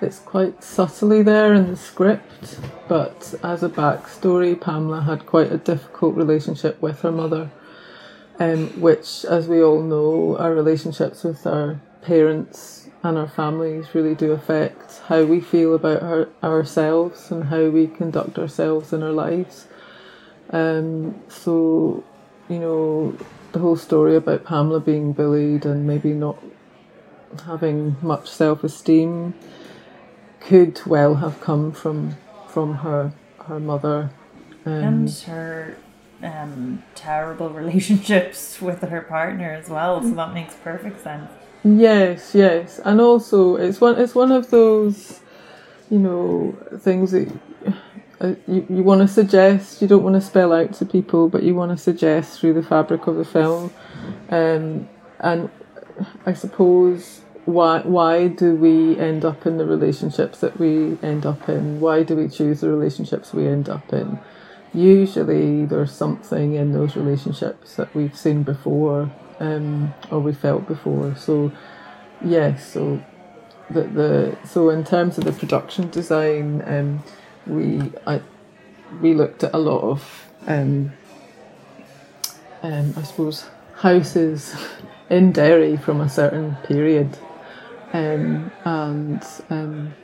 it's 0.00 0.18
quite 0.20 0.62
subtly 0.62 1.22
there 1.22 1.54
in 1.54 1.68
the 1.68 1.76
script, 1.76 2.58
but 2.88 3.34
as 3.42 3.62
a 3.62 3.68
backstory, 3.68 4.58
Pamela 4.60 5.02
had 5.02 5.26
quite 5.26 5.50
a 5.50 5.58
difficult 5.58 6.14
relationship 6.14 6.80
with 6.80 7.00
her 7.00 7.12
mother, 7.12 7.50
um, 8.38 8.80
which, 8.80 9.24
as 9.24 9.48
we 9.48 9.62
all 9.62 9.82
know, 9.82 10.36
our 10.38 10.54
relationships 10.54 11.24
with 11.24 11.46
our 11.46 11.80
parents 12.02 12.88
and 13.02 13.18
our 13.18 13.28
families 13.28 13.94
really 13.94 14.14
do 14.14 14.32
affect 14.32 15.00
how 15.06 15.24
we 15.24 15.40
feel 15.40 15.74
about 15.74 16.02
our, 16.02 16.28
ourselves 16.42 17.30
and 17.30 17.44
how 17.44 17.68
we 17.68 17.86
conduct 17.86 18.38
ourselves 18.38 18.92
in 18.92 19.02
our 19.02 19.12
lives. 19.12 19.66
Um, 20.50 21.20
so, 21.28 22.04
you 22.48 22.58
know, 22.58 23.16
the 23.52 23.58
whole 23.58 23.76
story 23.76 24.16
about 24.16 24.44
Pamela 24.44 24.80
being 24.80 25.12
bullied 25.12 25.64
and 25.64 25.86
maybe 25.86 26.12
not 26.12 26.42
having 27.44 27.96
much 28.00 28.28
self 28.28 28.64
esteem 28.64 29.34
could 30.48 30.80
well 30.86 31.16
have 31.16 31.38
come 31.42 31.70
from 31.70 32.16
from 32.48 32.76
her 32.76 33.12
her 33.46 33.60
mother 33.60 34.10
um, 34.64 34.72
and 34.72 35.10
her 35.26 35.76
um, 36.22 36.82
terrible 36.94 37.50
relationships 37.62 38.60
with 38.60 38.80
her 38.80 39.02
partner 39.02 39.52
as 39.52 39.68
well. 39.68 40.02
So 40.02 40.12
that 40.12 40.32
makes 40.32 40.54
perfect 40.54 41.02
sense. 41.02 41.30
Yes, 41.62 42.34
yes, 42.34 42.80
and 42.82 42.98
also 42.98 43.56
it's 43.56 43.78
one 43.78 44.00
it's 44.00 44.14
one 44.14 44.32
of 44.32 44.50
those 44.50 45.20
you 45.90 45.98
know 45.98 46.56
things 46.78 47.12
that 47.12 47.30
uh, 48.22 48.34
you, 48.46 48.66
you 48.70 48.82
want 48.82 49.02
to 49.02 49.08
suggest. 49.08 49.82
You 49.82 49.88
don't 49.88 50.02
want 50.02 50.16
to 50.16 50.22
spell 50.22 50.54
out 50.54 50.72
to 50.74 50.86
people, 50.86 51.28
but 51.28 51.42
you 51.42 51.54
want 51.54 51.72
to 51.72 51.76
suggest 51.76 52.40
through 52.40 52.54
the 52.54 52.62
fabric 52.62 53.06
of 53.06 53.16
the 53.16 53.24
film. 53.26 53.70
Um, 54.30 54.88
and 55.20 55.50
I 56.24 56.32
suppose 56.32 57.20
why 57.48 57.80
why 57.80 58.28
do 58.28 58.54
we 58.54 58.98
end 58.98 59.24
up 59.24 59.46
in 59.46 59.56
the 59.56 59.64
relationships 59.64 60.40
that 60.40 60.58
we 60.60 60.98
end 61.02 61.24
up 61.24 61.48
in? 61.48 61.80
Why 61.80 62.02
do 62.02 62.14
we 62.14 62.28
choose 62.28 62.60
the 62.60 62.68
relationships 62.68 63.32
we 63.32 63.46
end 63.46 63.70
up 63.70 63.90
in? 63.90 64.18
Usually, 64.74 65.64
there's 65.64 65.90
something 65.92 66.56
in 66.56 66.72
those 66.72 66.94
relationships 66.94 67.76
that 67.76 67.94
we've 67.94 68.14
seen 68.14 68.42
before, 68.42 69.10
um, 69.40 69.94
or 70.10 70.20
we 70.20 70.34
felt 70.34 70.68
before. 70.68 71.16
So, 71.16 71.50
yes. 72.22 72.70
So, 72.70 73.02
the 73.70 73.84
the 73.84 74.38
so 74.46 74.68
in 74.68 74.84
terms 74.84 75.16
of 75.16 75.24
the 75.24 75.32
production 75.32 75.88
design, 75.88 76.62
um, 76.66 77.02
we 77.46 77.90
I 78.06 78.20
we 79.00 79.14
looked 79.14 79.42
at 79.42 79.54
a 79.54 79.58
lot 79.58 79.80
of 79.80 80.30
um, 80.46 80.92
um, 82.62 82.92
I 82.94 83.02
suppose 83.04 83.48
houses 83.76 84.54
in 85.08 85.32
Derry 85.32 85.78
from 85.78 86.02
a 86.02 86.10
certain 86.10 86.56
period 86.64 87.16
um, 87.92 88.50
and 88.64 89.22
um, 89.50 89.94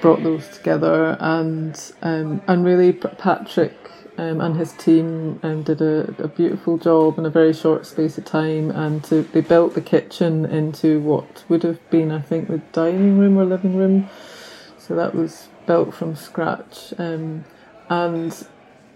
brought 0.00 0.22
those 0.22 0.48
together. 0.48 1.16
And 1.20 1.80
um, 2.02 2.42
and 2.46 2.64
really, 2.64 2.92
Patrick 2.92 3.76
um, 4.16 4.40
and 4.40 4.56
his 4.56 4.72
team 4.72 5.40
um, 5.42 5.62
did 5.62 5.80
a, 5.80 6.14
a, 6.22 6.28
beautiful 6.28 6.78
job 6.78 7.18
in 7.18 7.26
a 7.26 7.30
very 7.30 7.52
short 7.52 7.84
space 7.84 8.16
of 8.16 8.24
time. 8.24 8.70
And 8.70 9.02
to, 9.04 9.22
they 9.22 9.40
built 9.40 9.74
the 9.74 9.80
kitchen 9.80 10.44
into 10.44 11.00
what 11.00 11.44
would 11.48 11.64
have 11.64 11.78
been, 11.90 12.12
I 12.12 12.20
think, 12.20 12.48
the 12.48 12.58
dining 12.72 13.18
room 13.18 13.36
or 13.36 13.44
living 13.44 13.76
room. 13.76 14.08
So 14.78 14.94
that 14.94 15.14
was 15.14 15.48
built 15.66 15.94
from 15.94 16.14
scratch. 16.14 16.94
Um, 16.98 17.44
and 17.88 18.46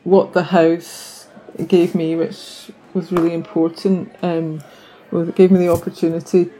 what 0.04 0.34
the 0.34 0.44
house 0.44 1.26
gave 1.66 1.94
me, 1.94 2.14
which 2.14 2.70
was 2.94 3.10
really 3.10 3.34
important, 3.34 4.12
was 5.10 5.28
it 5.28 5.34
gave 5.34 5.50
me 5.50 5.58
the 5.58 5.72
opportunity 5.72 6.50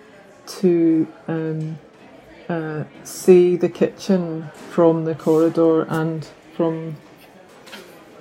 to 0.49 1.07
um, 1.27 1.79
uh, 2.49 2.85
see 3.05 3.57
the 3.57 3.69
kitchen 3.69 4.51
from 4.71 5.05
the 5.05 5.15
corridor 5.15 5.83
and 5.83 6.27
from 6.57 6.97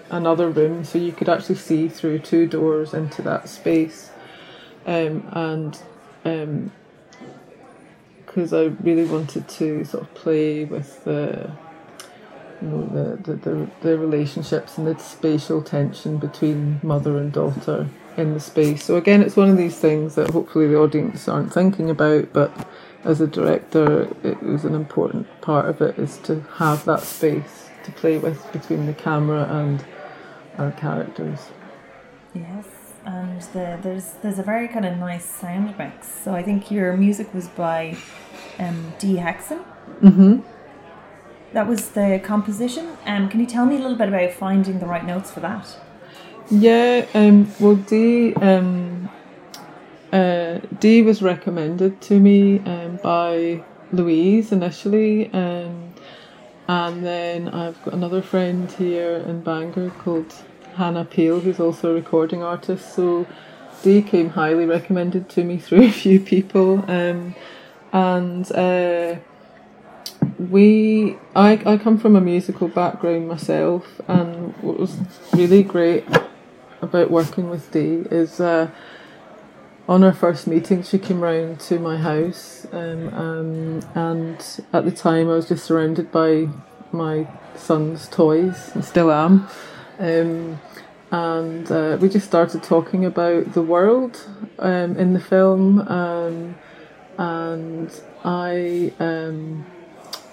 another 0.09 0.49
room, 0.49 0.83
so 0.83 0.97
you 0.97 1.11
could 1.11 1.29
actually 1.29 1.55
see 1.55 1.87
through 1.87 2.19
two 2.19 2.47
doors 2.47 2.93
into 2.93 3.21
that 3.21 3.49
space. 3.49 4.11
Um, 4.85 5.27
and 5.33 5.79
because 8.25 8.53
um, 8.53 8.59
I 8.59 8.83
really 8.83 9.05
wanted 9.05 9.47
to 9.49 9.83
sort 9.85 10.03
of 10.03 10.13
play 10.13 10.65
with 10.65 11.03
the 11.03 11.51
you 12.61 12.67
know, 12.67 12.81
the, 12.87 13.21
the, 13.23 13.35
the, 13.37 13.69
the 13.81 13.97
relationships 13.97 14.77
and 14.77 14.87
the 14.87 14.97
spatial 14.99 15.61
tension 15.61 16.17
between 16.17 16.79
mother 16.83 17.17
and 17.17 17.31
daughter 17.31 17.87
in 18.17 18.33
the 18.33 18.39
space. 18.39 18.83
So 18.83 18.95
again, 18.95 19.21
it's 19.21 19.35
one 19.35 19.49
of 19.49 19.57
these 19.57 19.77
things 19.77 20.15
that 20.15 20.31
hopefully 20.31 20.67
the 20.67 20.77
audience 20.77 21.27
aren't 21.27 21.53
thinking 21.53 21.89
about, 21.89 22.33
but 22.33 22.67
as 23.03 23.21
a 23.21 23.27
director, 23.27 24.13
it 24.23 24.41
was 24.41 24.65
an 24.65 24.73
important 24.73 25.27
part 25.41 25.69
of 25.69 25.81
it 25.81 25.97
is 25.99 26.17
to 26.19 26.41
have 26.55 26.83
that 26.85 27.01
space 27.01 27.69
to 27.83 27.91
play 27.91 28.17
with 28.17 28.51
between 28.51 28.85
the 28.85 28.93
camera 28.93 29.43
and 29.43 29.85
our 30.57 30.71
characters. 30.71 31.39
Yes, 32.33 32.65
and 33.05 33.41
the, 33.41 33.79
there's 33.81 34.13
there's 34.21 34.39
a 34.39 34.43
very 34.43 34.67
kind 34.67 34.85
of 34.85 34.97
nice 34.97 35.25
sound 35.25 35.77
mix. 35.77 36.07
So 36.07 36.33
I 36.33 36.43
think 36.43 36.69
your 36.69 36.97
music 36.97 37.33
was 37.33 37.47
by 37.47 37.95
um, 38.59 38.93
Dee 38.99 39.15
Hexon. 39.15 39.63
Mm-hmm. 40.01 40.39
That 41.53 41.67
was 41.67 41.89
the 41.89 42.19
composition. 42.23 42.97
Um, 43.05 43.29
can 43.29 43.39
you 43.39 43.45
tell 43.45 43.65
me 43.65 43.75
a 43.75 43.79
little 43.79 43.95
bit 43.95 44.09
about 44.09 44.31
finding 44.31 44.79
the 44.79 44.85
right 44.85 45.05
notes 45.05 45.31
for 45.31 45.39
that? 45.39 45.77
Yeah, 46.49 47.05
um, 47.13 47.51
well, 47.59 47.75
Dee, 47.75 48.33
um, 48.35 49.09
uh, 50.11 50.59
Dee 50.79 51.01
was 51.01 51.21
recommended 51.21 51.99
to 52.01 52.19
me 52.19 52.59
um, 52.59 52.99
by 53.03 53.63
Louise 53.91 54.51
initially, 54.51 55.31
um, 55.33 55.93
and 56.67 57.05
then 57.05 57.49
I've 57.49 57.81
got 57.83 57.93
another 57.93 58.21
friend 58.21 58.71
here 58.71 59.17
in 59.17 59.41
Bangor 59.41 59.89
called 59.89 60.33
Hannah 60.75 61.05
Peel, 61.05 61.39
who's 61.39 61.59
also 61.59 61.91
a 61.91 61.93
recording 61.93 62.43
artist. 62.43 62.93
So 62.93 63.25
Dee 63.83 64.01
came 64.01 64.29
highly 64.29 64.65
recommended 64.65 65.29
to 65.29 65.43
me 65.43 65.57
through 65.65 65.83
a 65.83 65.91
few 65.91 66.19
people, 66.19 66.83
um, 66.89 67.35
and 67.91 68.49
uh, 68.53 69.15
we 70.39 71.17
I, 71.35 71.61
I 71.65 71.77
come 71.77 71.97
from 71.97 72.15
a 72.15 72.21
musical 72.21 72.67
background 72.67 73.27
myself, 73.27 74.01
and 74.07 74.55
what 74.57 74.79
was 74.79 74.97
really 75.33 75.63
great 75.63 76.05
about 76.81 77.09
working 77.09 77.49
with 77.49 77.71
Dee 77.71 78.05
is 78.11 78.39
uh, 78.39 78.69
on 79.87 80.03
our 80.03 80.13
first 80.13 80.47
meeting, 80.47 80.83
she 80.83 80.99
came 80.99 81.21
round 81.21 81.59
to 81.61 81.79
my 81.79 81.97
house, 81.97 82.67
um, 82.71 83.13
um, 83.13 83.81
and 83.95 84.61
at 84.73 84.85
the 84.85 84.91
time 84.91 85.29
I 85.29 85.33
was 85.33 85.47
just 85.47 85.65
surrounded 85.65 86.11
by 86.11 86.49
my 86.91 87.27
son's 87.55 88.07
toys, 88.07 88.71
and 88.73 88.83
still 88.83 89.11
am. 89.11 89.47
Um, 89.97 90.59
and 91.09 91.71
uh, 91.71 91.97
we 92.01 92.09
just 92.09 92.27
started 92.27 92.61
talking 92.63 93.05
about 93.05 93.53
the 93.53 93.61
world 93.61 94.27
um, 94.59 94.97
in 94.97 95.13
the 95.13 95.21
film, 95.21 95.79
um, 95.87 96.55
and 97.17 98.01
I 98.25 98.91
um, 98.99 99.65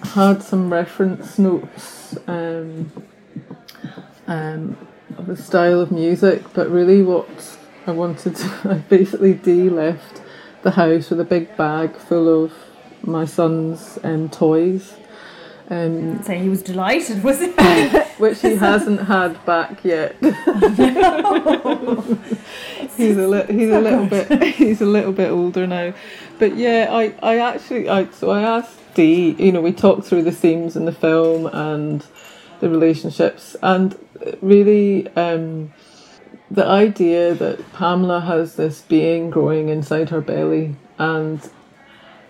had 0.06 0.42
some 0.42 0.72
reference 0.72 1.38
notes. 1.38 2.16
Um, 2.26 2.90
of 5.18 5.28
a 5.28 5.36
style 5.36 5.80
of 5.80 5.90
music, 5.90 6.42
but 6.52 6.70
really 6.70 7.02
what 7.02 7.58
I 7.86 7.92
wanted 7.92 8.36
to, 8.36 8.60
I 8.64 8.74
basically 8.74 9.34
Dee 9.34 9.68
left 9.68 10.22
the 10.62 10.72
house 10.72 11.10
with 11.10 11.20
a 11.20 11.24
big 11.24 11.56
bag 11.56 11.96
full 11.96 12.44
of 12.44 12.52
my 13.02 13.24
son's 13.24 13.98
um, 14.02 14.28
toys. 14.28 14.94
Um, 15.70 16.22
so 16.22 16.34
he 16.34 16.48
was 16.48 16.62
delighted, 16.62 17.24
was 17.24 17.40
he? 17.40 17.46
which 18.18 18.42
he 18.42 18.56
hasn't 18.68 19.00
had 19.00 19.44
back 19.46 19.84
yet. 19.84 20.16
he's 22.96 23.16
a 23.16 23.26
li- 23.26 23.46
he's 23.48 23.70
a 23.70 23.80
little 23.80 24.06
bit 24.06 24.42
he's 24.54 24.80
a 24.80 24.86
little 24.86 25.12
bit 25.12 25.30
older 25.30 25.66
now, 25.66 25.94
but 26.38 26.56
yeah, 26.56 26.88
I 26.90 27.14
I 27.22 27.38
actually 27.38 27.88
I 27.88 28.10
so 28.10 28.30
I 28.30 28.42
asked 28.42 28.78
Dee, 28.94 29.34
you 29.38 29.52
know, 29.52 29.60
we 29.60 29.72
talked 29.72 30.06
through 30.06 30.22
the 30.22 30.32
themes 30.32 30.76
in 30.76 30.84
the 30.84 30.92
film 30.92 31.46
and 31.46 32.06
the 32.60 32.68
relationships, 32.68 33.56
and 33.62 33.98
really 34.40 35.08
um, 35.16 35.72
the 36.50 36.64
idea 36.64 37.34
that 37.34 37.72
Pamela 37.72 38.20
has 38.20 38.54
this 38.54 38.82
being 38.82 39.30
growing 39.30 39.68
inside 39.68 40.10
her 40.10 40.20
belly, 40.20 40.76
and 40.98 41.40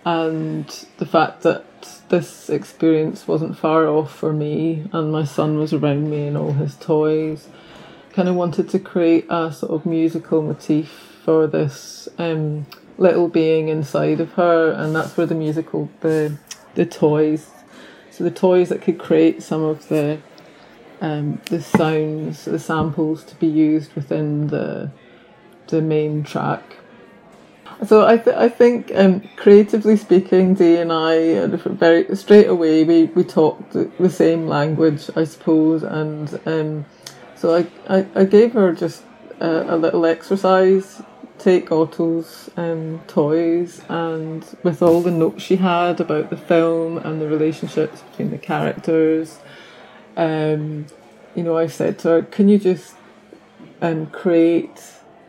and 0.05 0.87
the 0.99 1.07
fact 1.07 1.43
that 1.43 1.65
this 2.09 2.49
experience 2.49 3.27
wasn't 3.27 3.59
far 3.59 3.87
off 3.87 4.15
for 4.15 4.33
me, 4.33 4.85
and 4.93 5.11
my 5.11 5.25
son 5.25 5.59
was 5.59 5.73
around 5.73 6.11
me 6.11 6.27
and 6.27 6.37
all 6.37 6.53
his 6.53 6.77
toys. 6.77 7.49
Kind 8.13 8.29
of 8.29 8.37
wanted 8.37 8.69
to 8.71 8.79
create 8.79 9.27
a 9.29 9.53
sort 9.53 9.73
of 9.73 9.87
musical 9.87 10.43
motif 10.43 10.89
for 11.25 11.47
this 11.47 12.09
um, 12.19 12.67
little 12.99 13.29
being 13.29 13.69
inside 13.69 14.21
of 14.21 14.33
her, 14.35 14.71
and 14.73 14.95
that's 14.95 15.17
where 15.17 15.27
the 15.27 15.35
musical 15.35 15.91
the 16.01 16.39
the 16.75 16.87
toys 16.87 17.51
so 18.15 18.23
the 18.23 18.31
toys 18.31 18.69
that 18.69 18.81
could 18.81 18.97
create 18.97 19.43
some 19.43 19.65
of 19.65 19.89
the 19.89 20.21
um, 21.01 21.41
the 21.47 21.61
sounds, 21.61 22.45
the 22.45 22.61
samples 22.61 23.25
to 23.25 23.35
be 23.35 23.49
used 23.49 23.93
within 23.95 24.47
the 24.47 24.93
the 25.67 25.83
main 25.83 26.23
track. 26.23 26.77
So 27.87 28.07
I, 28.07 28.19
th- 28.19 28.37
I 28.37 28.49
think, 28.49 28.93
um, 28.95 29.23
creatively 29.37 29.97
speaking, 29.97 30.55
Dee 30.55 30.77
and 30.77 30.93
I, 30.93 31.35
uh, 31.37 31.49
very 31.49 32.15
straight 32.17 32.47
away, 32.49 32.85
we, 32.85 33.05
we 33.07 33.25
talked 33.25 33.73
the 33.73 34.11
same 34.11 34.47
language, 34.47 35.11
I 35.17 35.25
suppose, 35.25 35.83
and 35.83 36.41
um, 36.47 36.87
so 37.37 37.55
I, 37.55 37.67
I, 37.89 38.07
I 38.15 38.25
gave 38.25 38.53
her 38.55 38.73
just 38.73 39.03
a, 39.41 39.75
a 39.75 39.77
little 39.77 40.07
exercise 40.07 41.03
take 41.39 41.71
Otto's 41.73 42.51
um, 42.57 43.01
toys 43.07 43.83
and 43.89 44.45
with 44.63 44.83
all 44.83 45.03
the 45.03 45.11
notes 45.11 45.43
she 45.43 45.57
had 45.57 46.01
about 46.01 46.31
the 46.31 46.37
film 46.37 46.99
and 46.99 47.21
the 47.21 47.29
relationships 47.29 48.01
between 48.03 48.31
the 48.31 48.39
characters, 48.39 49.39
um, 50.17 50.87
you 51.35 51.43
know, 51.43 51.59
I 51.59 51.67
said 51.67 51.99
to 52.01 52.09
her, 52.09 52.23
"Can 52.23 52.49
you 52.49 52.59
just 52.59 52.95
um, 53.83 54.07
create 54.07 54.83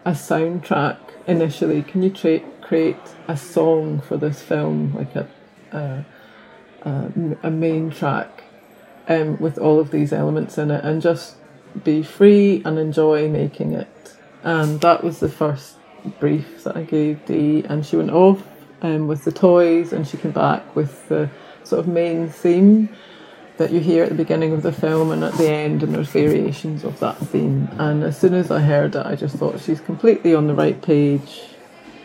a 0.05 0.11
soundtrack 0.11 0.99
initially? 1.27 1.83
Can 1.83 2.03
you 2.03 2.09
tra- 2.09 2.39
create 2.61 2.97
a 3.27 3.37
song 3.37 4.01
for 4.01 4.17
this 4.17 4.41
film, 4.41 4.93
like 4.95 5.15
a 5.15 5.27
a, 5.71 6.05
a, 6.83 7.11
a 7.43 7.51
main 7.51 7.89
track, 7.91 8.43
um, 9.07 9.39
with 9.39 9.57
all 9.57 9.79
of 9.79 9.91
these 9.91 10.13
elements 10.13 10.57
in 10.57 10.71
it, 10.71 10.83
and 10.83 11.01
just 11.01 11.35
be 11.83 12.03
free 12.03 12.61
and 12.65 12.77
enjoy 12.79 13.27
making 13.29 13.73
it?" 13.73 14.15
And 14.43 14.79
that 14.81 15.03
was 15.03 15.19
the 15.19 15.29
first 15.29 15.77
brief 16.19 16.63
that 16.63 16.77
I 16.77 16.83
gave 16.83 17.25
Dee, 17.25 17.63
and 17.67 17.85
she 17.85 17.97
went 17.97 18.11
off 18.11 18.43
um, 18.81 19.07
with 19.07 19.23
the 19.23 19.31
toys, 19.31 19.91
and 19.91 20.07
she 20.07 20.17
came 20.17 20.31
back 20.31 20.75
with 20.75 21.07
the 21.09 21.29
sort 21.63 21.79
of 21.79 21.87
main 21.87 22.29
theme 22.29 22.89
that 23.57 23.71
you 23.71 23.79
hear 23.79 24.03
at 24.03 24.09
the 24.09 24.15
beginning 24.15 24.51
of 24.51 24.63
the 24.63 24.71
film 24.71 25.11
and 25.11 25.23
at 25.23 25.33
the 25.35 25.49
end, 25.49 25.81
and 25.83 25.93
there's 25.93 26.09
variations 26.09 26.83
of 26.83 26.99
that 26.99 27.17
theme. 27.17 27.69
And 27.77 28.03
as 28.03 28.19
soon 28.19 28.33
as 28.33 28.51
I 28.51 28.59
heard 28.59 28.95
it, 28.95 29.05
I 29.05 29.15
just 29.15 29.37
thought 29.37 29.61
she's 29.61 29.79
completely 29.79 30.35
on 30.35 30.47
the 30.47 30.53
right 30.53 30.81
page 30.81 31.43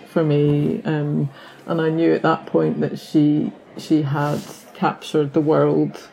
for 0.08 0.24
me, 0.24 0.82
um, 0.84 1.30
and 1.66 1.80
I 1.80 1.88
knew 1.88 2.12
at 2.14 2.22
that 2.22 2.46
point 2.46 2.80
that 2.80 2.98
she 2.98 3.52
she 3.76 4.02
had 4.02 4.40
captured 4.74 5.32
the 5.32 5.40
world 5.40 6.08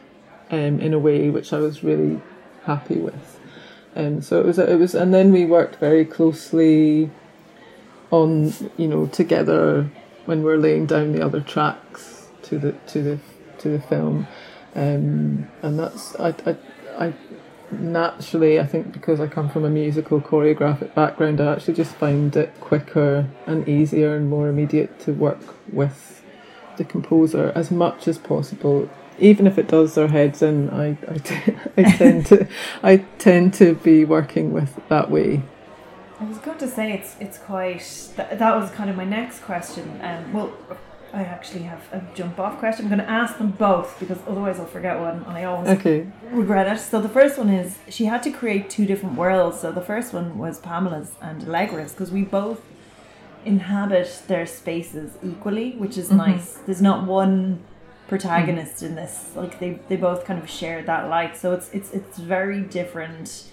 um, 0.52 0.80
in 0.80 0.93
a 0.93 1.00
way 1.00 1.30
which 1.30 1.52
I 1.52 1.60
was 1.60 1.84
really 1.84 2.21
happy 2.63 2.97
with. 2.97 3.39
Um, 3.95 4.21
so 4.21 4.39
it 4.39 4.45
was 4.45 4.60
it 4.60 4.78
was, 4.78 4.93
and 4.93 5.13
then 5.13 5.32
we 5.32 5.45
worked 5.45 5.78
very 5.78 6.06
closely 6.06 7.10
on 8.12 8.54
you 8.78 8.88
know 8.88 9.08
together 9.08 9.89
when 10.26 10.43
we're 10.43 10.58
laying 10.58 10.86
down 10.86 11.13
the 11.13 11.26
other 11.26 11.41
tracks 11.41 12.28
to 12.43 12.60
the 12.60 12.71
to 12.88 13.02
the 13.02 13.19
to 13.60 13.69
the 13.69 13.80
film, 13.80 14.28
um, 14.75 15.47
and 15.62 15.80
that's 15.80 16.15
I, 16.19 16.30
I 16.45 16.58
I 16.97 17.13
naturally 17.71 18.60
I 18.60 18.65
think 18.65 18.91
because 18.91 19.19
I 19.19 19.27
come 19.27 19.49
from 19.49 19.65
a 19.65 19.69
musical 19.69 20.21
choreographic 20.21 20.93
background, 20.93 21.41
I 21.41 21.53
actually 21.53 21.73
just 21.75 21.95
find 21.95 22.36
it 22.36 22.53
quicker 22.60 23.27
and 23.45 23.67
easier 23.67 24.15
and 24.15 24.30
more 24.30 24.47
immediate 24.47 24.99
to 25.01 25.13
work 25.13 25.56
with 25.71 26.23
the 26.77 26.84
composer 26.84 27.51
as 27.56 27.71
much 27.71 28.08
as 28.08 28.17
possible. 28.17 28.89
Even 29.19 29.47
if 29.47 29.58
it 29.58 29.67
does 29.67 29.95
their 29.95 30.10
heads 30.10 30.43
in, 30.43 30.69
I, 30.69 30.89
I, 31.10 31.17
t- 31.17 31.56
I 31.75 31.84
tend 31.84 32.25
to 32.27 32.47
I 32.84 32.97
tend 33.17 33.53
to 33.56 33.75
be 33.75 34.06
working 34.06 34.53
with 34.53 34.80
that 34.89 35.10
way. 35.10 35.41
I 36.19 36.23
was 36.23 36.38
going 36.39 36.58
to 36.60 36.67
say 36.67 36.93
it's 36.93 37.15
it's 37.19 37.38
quite 37.38 38.12
that, 38.15 38.39
that 38.39 38.56
was 38.56 38.71
kind 38.71 38.89
of 38.89 38.95
my 38.95 39.06
next 39.06 39.41
question. 39.41 39.99
Um, 40.01 40.34
well, 40.34 40.53
I 41.17 41.23
actually 41.23 41.63
have 41.63 41.82
a 41.91 42.03
jump 42.13 42.39
off 42.39 42.60
question. 42.60 42.86
I'm 42.86 42.91
going 42.91 43.03
to 43.03 43.10
ask 43.10 43.39
them 43.39 43.49
both 43.49 43.99
because 43.99 44.19
otherwise 44.27 44.60
I'll 44.60 44.67
forget 44.67 44.99
one 44.99 45.23
and 45.23 45.36
I 45.36 45.45
always 45.45 45.67
okay. 45.80 46.06
regret 46.30 46.67
it. 46.67 46.80
So 46.80 47.01
the 47.01 47.10
first 47.10 47.39
one 47.39 47.49
is 47.49 47.80
she 47.89 48.06
had 48.06 48.21
to 48.21 48.30
create 48.30 48.69
two 48.69 48.86
different 48.86 49.15
worlds. 49.15 49.60
So 49.60 49.71
the 49.71 49.82
first 49.82 50.13
one 50.13 50.38
was 50.38 50.60
Pamela's 50.60 51.13
and 51.19 51.41
Allegra's 51.47 51.93
because 51.93 52.12
we 52.12 52.21
both 52.21 52.62
inhabit 53.45 54.25
their 54.27 54.45
spaces 54.45 55.13
equally, 55.23 55.71
which 55.71 55.97
is 55.97 56.10
mm-hmm. 56.10 56.17
nice. 56.17 56.60
There's 56.67 56.84
not 56.84 57.08
one 57.08 57.63
protagonist 58.08 58.75
mm-hmm. 58.75 58.86
in 58.86 58.95
this. 58.95 59.32
Like 59.36 59.60
they, 59.60 59.80
they 59.88 59.95
both 59.95 60.23
kind 60.23 60.39
of 60.39 60.47
share 60.47 60.84
that 60.84 61.10
light. 61.10 61.36
So 61.36 61.51
it's 61.53 61.71
it's 61.73 61.91
it's 61.93 62.19
very 62.19 62.62
different 62.62 63.49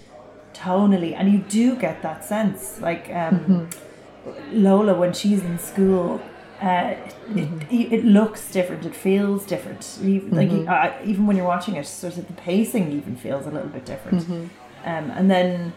tonally, 0.53 1.15
and 1.15 1.31
you 1.31 1.39
do 1.39 1.75
get 1.75 2.03
that 2.03 2.23
sense. 2.23 2.79
Like 2.79 3.09
um, 3.09 3.39
mm-hmm. 3.39 4.63
Lola, 4.63 4.93
when 4.93 5.13
she's 5.13 5.43
in 5.43 5.57
school, 5.57 6.21
uh, 6.61 6.95
it, 7.35 7.93
it 7.93 8.05
looks 8.05 8.49
different. 8.51 8.85
It 8.85 8.95
feels 8.95 9.45
different. 9.45 9.99
Even, 10.01 10.31
like 10.31 10.49
mm-hmm. 10.49 10.69
uh, 10.69 11.05
even 11.05 11.27
when 11.27 11.35
you're 11.35 11.45
watching 11.45 11.75
it, 11.75 11.85
sort 11.85 12.17
of 12.17 12.27
the 12.27 12.33
pacing 12.33 12.91
even 12.91 13.15
feels 13.15 13.45
a 13.45 13.51
little 13.51 13.69
bit 13.69 13.85
different. 13.85 14.23
Mm-hmm. 14.23 14.87
Um, 14.87 15.11
and 15.11 15.29
then 15.29 15.73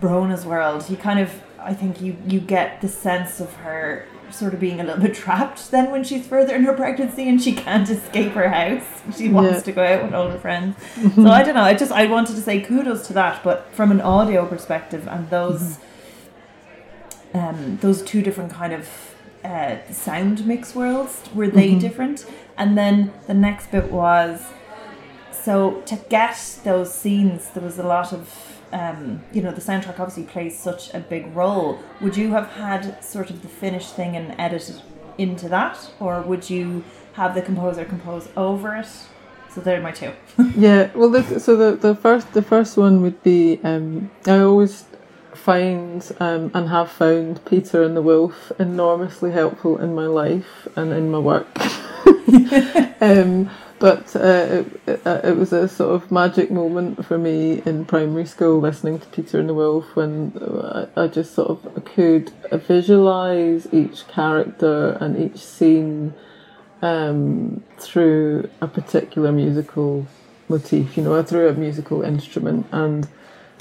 Bronagh's 0.00 0.46
world, 0.46 0.88
you 0.88 0.96
kind 0.96 1.20
of, 1.20 1.32
I 1.58 1.74
think 1.74 2.00
you 2.00 2.16
you 2.26 2.40
get 2.40 2.80
the 2.80 2.88
sense 2.88 3.40
of 3.40 3.52
her 3.56 4.06
sort 4.30 4.54
of 4.54 4.60
being 4.60 4.80
a 4.80 4.84
little 4.84 5.02
bit 5.06 5.14
trapped 5.14 5.70
then 5.70 5.90
when 5.90 6.02
she's 6.02 6.26
further 6.26 6.54
in 6.54 6.64
her 6.64 6.72
pregnancy 6.72 7.28
and 7.28 7.42
she 7.42 7.52
can't 7.52 7.88
escape 7.88 8.32
her 8.32 8.48
house. 8.48 9.02
She 9.16 9.28
wants 9.28 9.58
yeah. 9.58 9.60
to 9.60 9.72
go 9.72 9.84
out 9.84 10.04
with 10.04 10.14
all 10.14 10.30
her 10.30 10.38
friends. 10.38 10.76
so 11.14 11.26
I 11.26 11.42
don't 11.42 11.54
know. 11.54 11.62
I 11.62 11.74
just 11.74 11.92
I 11.92 12.06
wanted 12.06 12.36
to 12.36 12.42
say 12.42 12.60
kudos 12.60 13.06
to 13.08 13.12
that, 13.12 13.44
but 13.44 13.68
from 13.72 13.90
an 13.90 14.00
audio 14.00 14.46
perspective 14.46 15.06
and 15.08 15.28
those 15.28 15.78
mm-hmm. 17.32 17.38
um 17.38 17.78
those 17.82 18.02
two 18.02 18.22
different 18.22 18.50
kind 18.50 18.72
of 18.72 19.13
uh, 19.44 19.76
sound 19.92 20.46
mix 20.46 20.74
worlds 20.74 21.22
were 21.34 21.48
they 21.48 21.70
mm-hmm. 21.70 21.78
different? 21.80 22.26
And 22.56 22.78
then 22.78 23.12
the 23.26 23.34
next 23.34 23.70
bit 23.70 23.90
was 23.90 24.42
so 25.32 25.82
to 25.82 25.96
get 26.08 26.60
those 26.64 26.94
scenes 26.94 27.50
there 27.50 27.62
was 27.62 27.78
a 27.78 27.82
lot 27.82 28.12
of 28.12 28.54
um, 28.74 29.22
you 29.32 29.40
know, 29.40 29.52
the 29.52 29.60
soundtrack 29.60 30.00
obviously 30.00 30.24
plays 30.24 30.58
such 30.58 30.92
a 30.92 30.98
big 30.98 31.34
role. 31.34 31.78
Would 32.00 32.16
you 32.16 32.32
have 32.32 32.48
had 32.48 33.02
sort 33.04 33.30
of 33.30 33.40
the 33.42 33.48
finished 33.48 33.94
thing 33.94 34.16
and 34.16 34.34
edited 34.38 34.82
into 35.16 35.48
that, 35.48 35.92
or 36.00 36.20
would 36.22 36.50
you 36.50 36.82
have 37.12 37.36
the 37.36 37.42
composer 37.42 37.84
compose 37.84 38.28
over 38.36 38.74
it? 38.74 38.88
So 39.48 39.60
they're 39.60 39.80
my 39.80 39.92
two. 39.92 40.12
yeah, 40.56 40.90
well, 40.96 41.08
this, 41.08 41.44
so 41.44 41.54
the, 41.54 41.76
the 41.76 41.94
first 41.94 42.32
the 42.32 42.42
first 42.42 42.76
one 42.76 43.00
would 43.02 43.22
be 43.22 43.60
um, 43.62 44.10
I 44.26 44.40
always 44.40 44.86
find 45.34 46.10
um, 46.20 46.50
and 46.54 46.68
have 46.68 46.90
found 46.90 47.44
Peter 47.44 47.82
and 47.82 47.96
the 47.96 48.02
Wolf 48.02 48.52
enormously 48.58 49.32
helpful 49.32 49.78
in 49.78 49.94
my 49.94 50.06
life 50.06 50.68
and 50.76 50.92
in 50.92 51.10
my 51.10 51.18
work. 51.18 51.48
um, 53.00 53.50
but 53.78 54.14
uh, 54.16 54.64
it, 54.86 55.06
uh, 55.06 55.20
it, 55.24 55.36
was 55.36 55.52
a 55.52 55.68
sort 55.68 55.94
of 55.94 56.10
magic 56.10 56.50
moment 56.50 57.04
for 57.04 57.18
me 57.18 57.60
in 57.66 57.84
primary 57.84 58.24
school 58.24 58.60
listening 58.60 58.98
to 58.98 59.06
Peter 59.08 59.38
and 59.38 59.48
the 59.48 59.54
Wolf 59.54 59.94
when 59.94 60.32
I 60.96 61.06
just 61.08 61.34
sort 61.34 61.50
of 61.50 61.84
could 61.84 62.30
visualize 62.52 63.66
each 63.72 64.06
character 64.08 64.96
and 65.00 65.18
each 65.18 65.38
scene 65.38 66.14
um, 66.82 67.62
through 67.78 68.48
a 68.60 68.68
particular 68.68 69.32
musical 69.32 70.06
motif, 70.48 70.96
you 70.96 71.02
know, 71.02 71.22
through 71.22 71.48
a 71.48 71.54
musical 71.54 72.02
instrument. 72.02 72.66
And 72.72 73.08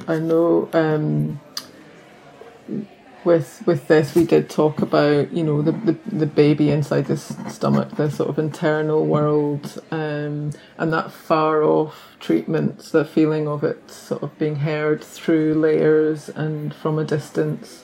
I 0.07 0.19
know 0.19 0.69
um, 0.73 1.39
with 3.23 3.63
with 3.65 3.87
this 3.87 4.15
we 4.15 4.25
did 4.25 4.49
talk 4.49 4.81
about 4.81 5.31
you 5.31 5.43
know 5.43 5.61
the 5.61 5.71
the, 5.71 5.97
the 6.07 6.25
baby 6.25 6.69
inside 6.69 7.05
the 7.05 7.17
stomach 7.17 7.89
the 7.95 8.11
sort 8.11 8.29
of 8.29 8.37
internal 8.37 9.05
world 9.05 9.81
um, 9.91 10.51
and 10.77 10.91
that 10.91 11.11
far 11.11 11.63
off 11.63 12.13
treatment 12.19 12.79
the 12.91 13.05
feeling 13.05 13.47
of 13.47 13.63
it 13.63 13.89
sort 13.89 14.23
of 14.23 14.37
being 14.37 14.57
heard 14.57 15.03
through 15.03 15.53
layers 15.53 16.29
and 16.29 16.73
from 16.73 16.97
a 16.97 17.03
distance. 17.03 17.83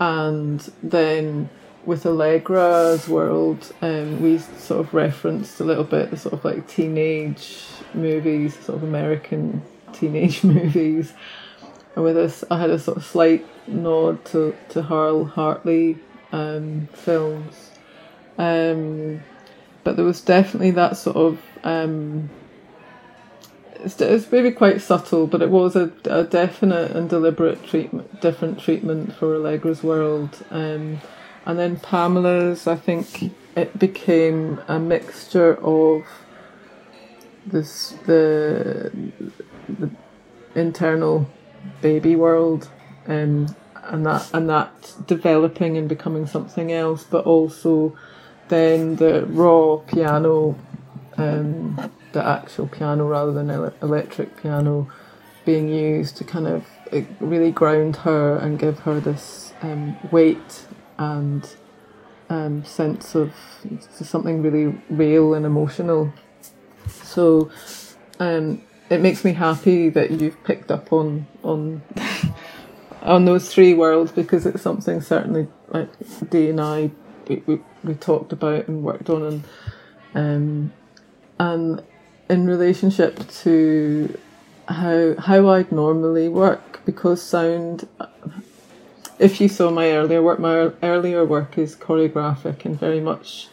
And 0.00 0.60
then 0.82 1.48
with 1.84 2.04
Allegra's 2.04 3.08
world 3.08 3.72
um, 3.82 4.20
we 4.22 4.38
sort 4.38 4.80
of 4.80 4.94
referenced 4.94 5.60
a 5.60 5.64
little 5.64 5.84
bit 5.84 6.10
the 6.10 6.16
sort 6.16 6.34
of 6.34 6.44
like 6.44 6.68
teenage 6.68 7.64
movies 7.94 8.58
sort 8.60 8.78
of 8.78 8.82
American 8.82 9.62
teenage 9.92 10.44
movies. 10.44 11.12
And 11.94 12.04
with 12.04 12.16
this 12.16 12.44
I 12.50 12.58
had 12.58 12.70
a 12.70 12.78
sort 12.78 12.96
of 12.96 13.04
slight 13.04 13.46
nod 13.68 14.24
to, 14.26 14.54
to 14.70 14.82
Hal 14.82 15.24
Hartley 15.24 15.98
um, 16.32 16.88
films. 16.92 17.70
Um, 18.36 19.22
but 19.84 19.96
there 19.96 20.04
was 20.04 20.20
definitely 20.20 20.72
that 20.72 20.96
sort 20.96 21.16
of 21.16 21.42
um, 21.64 22.30
it's, 23.80 24.00
it's 24.00 24.30
maybe 24.30 24.50
quite 24.50 24.80
subtle, 24.80 25.26
but 25.26 25.42
it 25.42 25.50
was 25.50 25.76
a, 25.76 25.92
a 26.04 26.24
definite 26.24 26.92
and 26.92 27.08
deliberate 27.08 27.64
treatment, 27.64 28.20
different 28.20 28.58
treatment 28.58 29.14
for 29.14 29.34
Allegra's 29.34 29.82
world. 29.82 30.44
Um, 30.50 31.00
and 31.46 31.58
then 31.58 31.76
Pamela's, 31.76 32.66
I 32.66 32.76
think 32.76 33.32
it 33.56 33.78
became 33.78 34.60
a 34.68 34.78
mixture 34.78 35.56
of 35.56 36.04
this 37.46 37.94
the 38.04 38.92
the 39.68 39.90
internal 40.54 41.30
baby 41.80 42.14
world 42.14 42.68
um, 43.08 43.54
and 43.84 44.06
that 44.06 44.30
and 44.34 44.48
that 44.48 44.94
developing 45.06 45.76
and 45.76 45.88
becoming 45.88 46.26
something 46.26 46.70
else, 46.72 47.04
but 47.04 47.24
also 47.24 47.96
then 48.48 48.96
the 48.96 49.26
raw 49.26 49.76
piano, 49.76 50.56
um, 51.16 51.90
the 52.12 52.24
actual 52.24 52.68
piano 52.68 53.06
rather 53.06 53.32
than 53.32 53.50
ele- 53.50 53.74
electric 53.82 54.36
piano, 54.40 54.90
being 55.44 55.68
used 55.68 56.16
to 56.18 56.24
kind 56.24 56.46
of 56.46 56.64
really 57.20 57.50
ground 57.50 57.96
her 57.96 58.36
and 58.36 58.58
give 58.58 58.80
her 58.80 59.00
this 59.00 59.52
um, 59.62 59.96
weight 60.10 60.66
and 60.98 61.56
um, 62.30 62.64
sense 62.64 63.14
of 63.14 63.32
something 63.90 64.42
really 64.42 64.80
real 64.90 65.34
and 65.34 65.46
emotional. 65.46 66.12
So 66.88 67.50
um, 68.20 68.62
it 68.90 69.00
makes 69.00 69.24
me 69.24 69.32
happy 69.32 69.88
that 69.90 70.10
you've 70.10 70.42
picked 70.44 70.70
up 70.70 70.92
on 70.92 71.26
on 71.42 71.82
on 73.02 73.24
those 73.24 73.52
three 73.52 73.74
worlds 73.74 74.12
because 74.12 74.46
it's 74.46 74.62
something 74.62 75.00
certainly 75.00 75.48
like 75.68 75.88
Dee 76.30 76.50
and 76.50 76.60
I 76.60 76.90
we, 77.28 77.42
we, 77.46 77.60
we 77.84 77.94
talked 77.94 78.32
about 78.32 78.68
and 78.68 78.82
worked 78.82 79.10
on 79.10 79.22
and 79.22 79.44
um, 80.14 80.72
and 81.38 81.82
in 82.28 82.46
relationship 82.46 83.28
to 83.28 84.18
how 84.68 85.14
how 85.18 85.48
I'd 85.48 85.72
normally 85.72 86.28
work 86.28 86.80
because 86.84 87.22
sound 87.22 87.88
if 89.18 89.40
you 89.40 89.48
saw 89.48 89.70
my 89.70 89.90
earlier 89.92 90.22
work 90.22 90.38
my 90.38 90.70
earlier 90.82 91.24
work 91.24 91.58
is 91.58 91.76
choreographic 91.76 92.64
and 92.64 92.78
very 92.78 93.00
much 93.00 93.48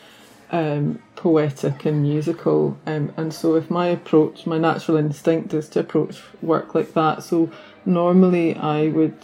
um, 0.51 1.01
poetic 1.15 1.85
and 1.85 2.03
musical 2.03 2.77
um, 2.85 3.13
and 3.17 3.33
so 3.33 3.55
if 3.55 3.69
my 3.69 3.87
approach 3.87 4.45
my 4.45 4.57
natural 4.57 4.97
instinct 4.97 5.53
is 5.53 5.67
to 5.69 5.79
approach 5.79 6.21
work 6.41 6.75
like 6.75 6.93
that 6.93 7.23
so 7.23 7.49
normally 7.85 8.55
I 8.55 8.87
would 8.87 9.17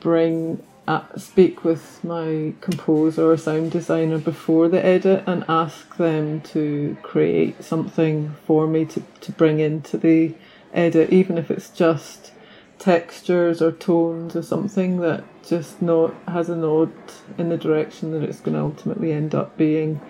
bring 0.00 0.62
uh, 0.88 1.02
speak 1.16 1.64
with 1.64 2.02
my 2.04 2.54
composer 2.60 3.30
or 3.32 3.36
sound 3.36 3.72
designer 3.72 4.18
before 4.18 4.68
the 4.68 4.84
edit 4.84 5.24
and 5.26 5.44
ask 5.48 5.96
them 5.96 6.40
to 6.40 6.96
create 7.02 7.62
something 7.64 8.34
for 8.46 8.68
me 8.68 8.84
to, 8.84 9.02
to 9.20 9.32
bring 9.32 9.58
into 9.58 9.98
the 9.98 10.32
edit, 10.72 11.12
even 11.12 11.38
if 11.38 11.50
it's 11.50 11.70
just 11.70 12.32
textures 12.78 13.60
or 13.60 13.72
tones 13.72 14.36
or 14.36 14.42
something 14.42 15.00
that 15.00 15.24
just 15.44 15.80
not 15.82 16.14
has 16.28 16.48
a 16.48 16.56
nod 16.56 16.92
in 17.38 17.48
the 17.48 17.56
direction 17.56 18.12
that 18.12 18.22
it's 18.22 18.40
going 18.40 18.54
to 18.54 18.62
ultimately 18.62 19.12
end 19.12 19.34
up 19.34 19.56
being. 19.56 20.00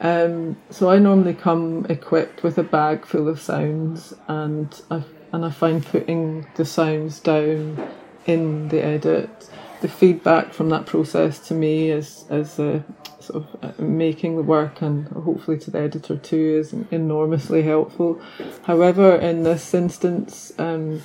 Um, 0.00 0.56
so 0.68 0.90
I 0.90 0.98
normally 0.98 1.34
come 1.34 1.86
equipped 1.88 2.42
with 2.42 2.58
a 2.58 2.64
bag 2.64 3.06
full 3.06 3.28
of 3.28 3.40
sounds, 3.40 4.12
and 4.26 4.78
I 4.90 5.04
and 5.32 5.44
I 5.44 5.50
find 5.50 5.84
putting 5.84 6.46
the 6.56 6.64
sounds 6.64 7.20
down 7.20 7.88
in 8.26 8.68
the 8.68 8.84
edit 8.84 9.48
the 9.82 9.88
feedback 9.88 10.54
from 10.54 10.70
that 10.70 10.86
process 10.86 11.40
to 11.48 11.54
me 11.54 11.90
is 11.90 12.24
is 12.30 12.58
uh, 12.58 12.80
sort 13.18 13.44
of 13.44 13.64
uh, 13.64 13.82
making 13.82 14.36
the 14.36 14.42
work 14.42 14.80
and 14.80 15.08
hopefully 15.08 15.58
to 15.58 15.70
the 15.70 15.80
editor 15.80 16.16
too 16.16 16.60
is 16.60 16.72
enormously 16.90 17.62
helpful. 17.62 18.20
However, 18.62 19.16
in 19.16 19.42
this 19.42 19.74
instance, 19.74 20.52
um, 20.58 21.02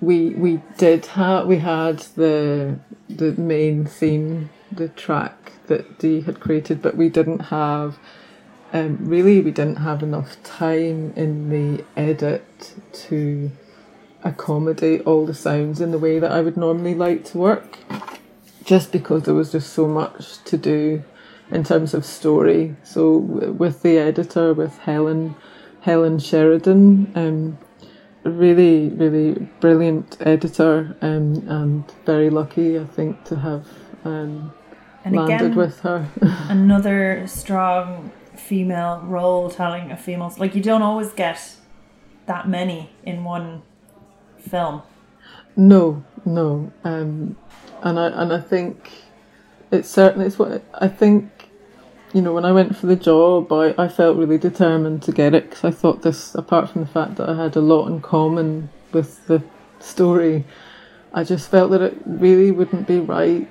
we 0.00 0.30
we 0.30 0.60
did 0.76 1.06
have 1.06 1.46
we 1.46 1.58
had 1.58 2.00
the 2.16 2.78
the 3.08 3.32
main 3.32 3.86
theme, 3.86 4.50
the 4.70 4.88
track 4.88 5.52
that 5.66 5.98
Dee 5.98 6.20
had 6.20 6.38
created, 6.38 6.82
but 6.82 6.96
we 6.96 7.08
didn't 7.08 7.46
have. 7.46 7.98
Um, 8.72 8.98
really, 9.02 9.40
we 9.40 9.50
didn't 9.50 9.76
have 9.76 10.02
enough 10.02 10.42
time 10.42 11.12
in 11.14 11.50
the 11.50 11.84
edit 11.94 12.74
to 12.92 13.50
accommodate 14.24 15.02
all 15.02 15.26
the 15.26 15.34
sounds 15.34 15.80
in 15.80 15.90
the 15.90 15.98
way 15.98 16.18
that 16.18 16.32
I 16.32 16.40
would 16.40 16.56
normally 16.56 16.94
like 16.94 17.24
to 17.26 17.38
work, 17.38 17.78
just 18.64 18.90
because 18.90 19.24
there 19.24 19.34
was 19.34 19.52
just 19.52 19.74
so 19.74 19.86
much 19.86 20.42
to 20.44 20.56
do 20.56 21.02
in 21.50 21.64
terms 21.64 21.92
of 21.92 22.06
story. 22.06 22.74
So 22.82 23.18
with 23.18 23.82
the 23.82 23.98
editor, 23.98 24.54
with 24.54 24.78
Helen, 24.78 25.34
Helen 25.82 26.18
Sheridan, 26.18 27.12
um, 27.14 27.58
really, 28.24 28.88
really 28.88 29.50
brilliant 29.60 30.16
editor, 30.20 30.96
um, 31.02 31.44
and 31.46 31.84
very 32.06 32.30
lucky, 32.30 32.78
I 32.78 32.84
think, 32.84 33.22
to 33.24 33.36
have 33.36 33.66
um, 34.06 34.54
and 35.04 35.14
landed 35.14 35.34
again, 35.34 35.56
with 35.56 35.80
her. 35.80 36.08
another 36.48 37.26
strong 37.26 38.10
female 38.42 39.00
role 39.04 39.50
telling 39.50 39.90
a 39.90 39.96
female 39.96 40.34
like 40.38 40.54
you 40.54 40.62
don't 40.62 40.82
always 40.82 41.12
get 41.12 41.56
that 42.26 42.48
many 42.48 42.90
in 43.04 43.24
one 43.24 43.62
film? 44.38 44.82
No, 45.56 46.04
no. 46.24 46.72
Um, 46.84 47.36
and 47.82 47.98
I 47.98 48.06
and 48.08 48.32
I 48.32 48.40
think 48.40 48.90
it's 49.70 49.88
certainly 49.88 50.26
it's 50.26 50.38
what 50.38 50.62
I 50.74 50.88
think. 50.88 51.30
You 52.14 52.20
know, 52.20 52.34
when 52.34 52.44
I 52.44 52.52
went 52.52 52.76
for 52.76 52.86
the 52.86 52.96
job, 52.96 53.50
I, 53.50 53.74
I 53.78 53.88
felt 53.88 54.18
really 54.18 54.36
determined 54.36 55.02
to 55.04 55.12
get 55.12 55.32
it 55.34 55.48
because 55.48 55.64
I 55.64 55.70
thought 55.70 56.02
this, 56.02 56.34
apart 56.34 56.68
from 56.68 56.82
the 56.82 56.86
fact 56.86 57.16
that 57.16 57.26
I 57.26 57.34
had 57.42 57.56
a 57.56 57.62
lot 57.62 57.86
in 57.88 58.02
common 58.02 58.68
with 58.92 59.26
the 59.28 59.42
story, 59.80 60.44
I 61.14 61.24
just 61.24 61.50
felt 61.50 61.70
that 61.70 61.80
it 61.80 61.96
really 62.04 62.50
wouldn't 62.50 62.86
be 62.86 62.98
right 62.98 63.48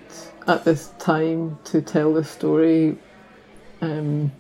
at 0.48 0.64
this 0.64 0.92
time 1.00 1.58
to 1.64 1.82
tell 1.82 2.14
the 2.14 2.24
story 2.24 3.00
um, 3.82 4.32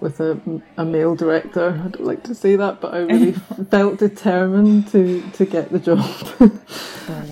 with 0.00 0.20
a, 0.20 0.40
a 0.76 0.84
male 0.84 1.14
director. 1.14 1.80
I 1.84 1.88
don't 1.88 2.04
like 2.04 2.22
to 2.24 2.34
say 2.34 2.56
that, 2.56 2.80
but 2.80 2.94
I 2.94 2.98
really 2.98 3.32
felt 3.70 3.98
determined 3.98 4.88
to, 4.88 5.22
to 5.32 5.44
get 5.44 5.70
the 5.70 5.78
job. 5.78 6.00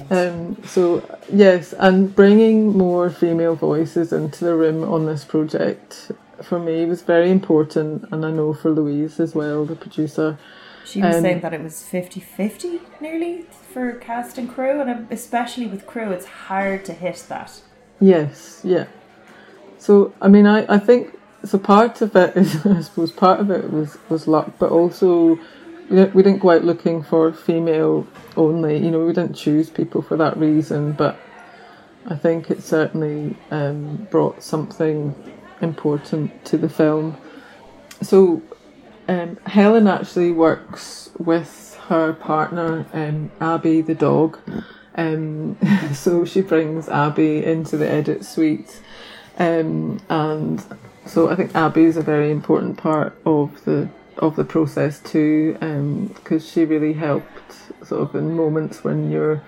um, 0.10 0.56
so, 0.64 1.18
yes, 1.32 1.72
and 1.72 2.14
bringing 2.14 2.76
more 2.76 3.10
female 3.10 3.54
voices 3.54 4.12
into 4.12 4.44
the 4.44 4.54
room 4.54 4.84
on 4.84 5.06
this 5.06 5.24
project 5.24 6.12
for 6.42 6.58
me 6.58 6.84
was 6.84 7.02
very 7.02 7.30
important, 7.30 8.04
and 8.12 8.24
I 8.24 8.30
know 8.30 8.54
for 8.54 8.70
Louise 8.70 9.20
as 9.20 9.34
well, 9.34 9.64
the 9.64 9.76
producer. 9.76 10.38
She 10.84 11.02
was 11.02 11.16
um, 11.16 11.22
saying 11.22 11.40
that 11.40 11.52
it 11.52 11.62
was 11.62 11.82
50 11.82 12.20
50 12.20 12.80
nearly 13.00 13.42
for 13.72 13.92
cast 13.92 14.38
and 14.38 14.48
crew, 14.48 14.80
and 14.80 15.10
especially 15.10 15.66
with 15.66 15.86
crew, 15.86 16.12
it's 16.12 16.26
hard 16.26 16.84
to 16.86 16.92
hit 16.92 17.24
that. 17.28 17.60
Yes, 18.00 18.60
yeah. 18.64 18.86
So, 19.78 20.12
I 20.20 20.28
mean, 20.28 20.46
I, 20.46 20.74
I 20.74 20.78
think 20.78 21.17
so 21.44 21.58
part 21.58 22.00
of 22.00 22.14
it 22.16 22.36
is, 22.36 22.66
I 22.66 22.80
suppose, 22.80 23.12
part 23.12 23.40
of 23.40 23.50
it 23.50 23.70
was 23.72 23.98
was 24.08 24.26
luck, 24.26 24.52
but 24.58 24.70
also 24.70 25.38
we 25.90 25.96
didn't, 25.96 26.40
go 26.40 26.50
out 26.50 26.64
looking 26.64 27.02
for 27.02 27.32
female 27.32 28.06
only. 28.36 28.76
You 28.78 28.90
know, 28.90 29.06
we 29.06 29.12
didn't 29.12 29.34
choose 29.34 29.70
people 29.70 30.02
for 30.02 30.16
that 30.18 30.36
reason, 30.36 30.92
but 30.92 31.18
I 32.06 32.16
think 32.16 32.50
it 32.50 32.62
certainly 32.62 33.36
um, 33.50 34.06
brought 34.10 34.42
something 34.42 35.14
important 35.62 36.44
to 36.46 36.58
the 36.58 36.68
film. 36.68 37.16
So 38.02 38.42
um, 39.08 39.38
Helen 39.46 39.86
actually 39.86 40.30
works 40.32 41.10
with 41.18 41.78
her 41.88 42.12
partner 42.12 42.86
um, 42.92 43.30
Abby 43.40 43.80
the 43.80 43.94
dog. 43.94 44.38
Um, 44.94 45.56
so 45.94 46.24
she 46.24 46.42
brings 46.42 46.88
Abby 46.88 47.44
into 47.44 47.76
the 47.76 47.88
edit 47.88 48.24
suite, 48.24 48.82
um, 49.38 50.00
and 50.10 50.62
so 51.08 51.28
I 51.28 51.34
think 51.34 51.54
Abby 51.54 51.84
is 51.84 51.96
a 51.96 52.02
very 52.02 52.30
important 52.30 52.76
part 52.76 53.18
of 53.24 53.64
the 53.64 53.88
of 54.18 54.36
the 54.36 54.44
process 54.44 54.98
too, 55.00 55.54
because 55.54 56.42
um, 56.44 56.50
she 56.50 56.64
really 56.64 56.92
helped 56.92 57.54
sort 57.86 58.02
of 58.02 58.14
in 58.14 58.34
moments 58.34 58.82
when 58.82 59.10
you're 59.10 59.40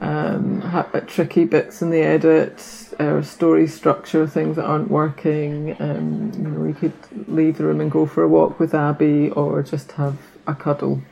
um, 0.00 0.60
ha- 0.60 0.90
tricky 1.06 1.44
bits 1.44 1.80
in 1.80 1.90
the 1.90 2.00
edit 2.00 2.60
or 2.98 3.22
story 3.22 3.68
structure, 3.68 4.26
things 4.26 4.56
that 4.56 4.64
aren't 4.64 4.90
working. 4.90 5.76
Um, 5.80 6.32
you 6.34 6.48
know, 6.48 6.64
you 6.66 6.74
could 6.74 7.28
leave 7.28 7.58
the 7.58 7.64
room 7.64 7.80
and 7.80 7.90
go 7.90 8.06
for 8.06 8.24
a 8.24 8.28
walk 8.28 8.58
with 8.58 8.74
Abby, 8.74 9.30
or 9.30 9.62
just 9.62 9.92
have 9.92 10.18
a 10.46 10.54
cuddle. 10.54 11.02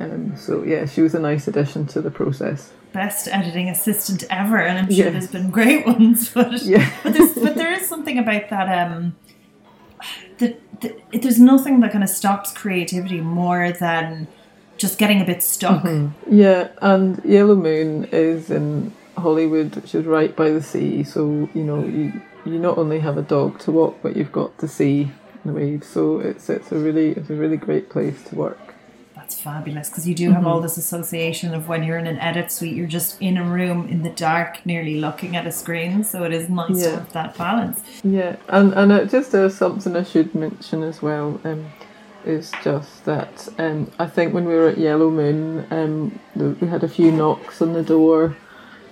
Um, 0.00 0.36
so 0.36 0.64
yeah, 0.64 0.86
she 0.86 1.02
was 1.02 1.14
a 1.14 1.20
nice 1.20 1.46
addition 1.46 1.86
to 1.88 2.00
the 2.00 2.10
process 2.10 2.72
best 2.94 3.26
editing 3.28 3.68
assistant 3.68 4.22
ever, 4.30 4.56
and 4.56 4.78
I'm 4.78 4.90
sure 4.90 5.10
there's 5.10 5.30
been 5.30 5.50
great 5.50 5.84
ones. 5.98 6.30
But 6.32 6.62
yeah. 6.62 6.90
but, 7.02 7.12
there's, 7.12 7.34
but 7.34 7.56
there 7.56 7.73
something 8.04 8.18
about 8.18 8.50
that. 8.50 8.86
Um, 8.86 9.16
that 10.38 10.80
the, 10.80 11.18
there's 11.18 11.40
nothing 11.40 11.80
that 11.80 11.92
kind 11.92 12.04
of 12.04 12.10
stops 12.10 12.52
creativity 12.52 13.20
more 13.20 13.72
than 13.72 14.26
just 14.76 14.98
getting 14.98 15.20
a 15.20 15.24
bit 15.24 15.42
stuck. 15.42 15.82
Mm-hmm. 15.82 16.34
Yeah, 16.34 16.68
and 16.82 17.24
Yellow 17.24 17.54
Moon 17.54 18.04
is 18.12 18.50
in 18.50 18.92
Holywood, 19.16 19.74
which 19.76 19.94
is 19.94 20.04
right 20.04 20.34
by 20.36 20.50
the 20.50 20.62
sea. 20.62 21.04
So 21.04 21.48
you 21.54 21.64
know 21.64 21.84
you 21.84 22.20
you 22.44 22.58
not 22.58 22.76
only 22.76 23.00
have 23.00 23.16
a 23.16 23.22
dog 23.22 23.58
to 23.60 23.72
walk, 23.72 23.98
but 24.02 24.16
you've 24.16 24.32
got 24.32 24.58
the 24.58 24.68
sea 24.68 25.10
the 25.44 25.52
waves. 25.52 25.86
So 25.86 26.20
it's 26.20 26.50
it's 26.50 26.72
a 26.72 26.76
really 26.76 27.10
it's 27.12 27.30
a 27.30 27.34
really 27.34 27.56
great 27.56 27.88
place 27.88 28.22
to 28.24 28.34
work 28.34 28.63
that's 29.24 29.40
fabulous 29.40 29.88
because 29.88 30.06
you 30.06 30.14
do 30.14 30.30
have 30.30 30.40
mm-hmm. 30.40 30.46
all 30.46 30.60
this 30.60 30.76
association 30.76 31.54
of 31.54 31.66
when 31.66 31.82
you're 31.82 31.96
in 31.96 32.06
an 32.06 32.18
edit 32.18 32.52
suite, 32.52 32.76
you're 32.76 32.86
just 32.86 33.20
in 33.22 33.38
a 33.38 33.44
room 33.44 33.88
in 33.88 34.02
the 34.02 34.10
dark, 34.10 34.64
nearly 34.66 35.00
looking 35.00 35.34
at 35.34 35.46
a 35.46 35.52
screen. 35.52 36.04
So 36.04 36.24
it 36.24 36.32
is 36.34 36.50
nice 36.50 36.70
yeah. 36.76 36.84
to 36.84 36.96
have 36.96 37.12
that 37.14 37.38
balance. 37.38 37.82
Yeah, 38.02 38.36
and 38.48 38.74
and 38.74 38.92
it 38.92 39.10
just 39.10 39.34
uh, 39.34 39.48
something 39.48 39.96
I 39.96 40.02
should 40.02 40.34
mention 40.34 40.82
as 40.82 41.00
well. 41.00 41.40
Um, 41.44 41.72
is 42.26 42.52
just 42.62 43.04
that 43.04 43.48
um, 43.58 43.90
I 43.98 44.06
think 44.06 44.32
when 44.32 44.46
we 44.46 44.54
were 44.54 44.68
at 44.68 44.78
Yellow 44.78 45.10
Moon, 45.10 45.66
um, 45.70 46.18
we 46.34 46.68
had 46.68 46.82
a 46.82 46.88
few 46.88 47.12
knocks 47.12 47.60
on 47.60 47.74
the 47.74 47.82
door 47.82 48.34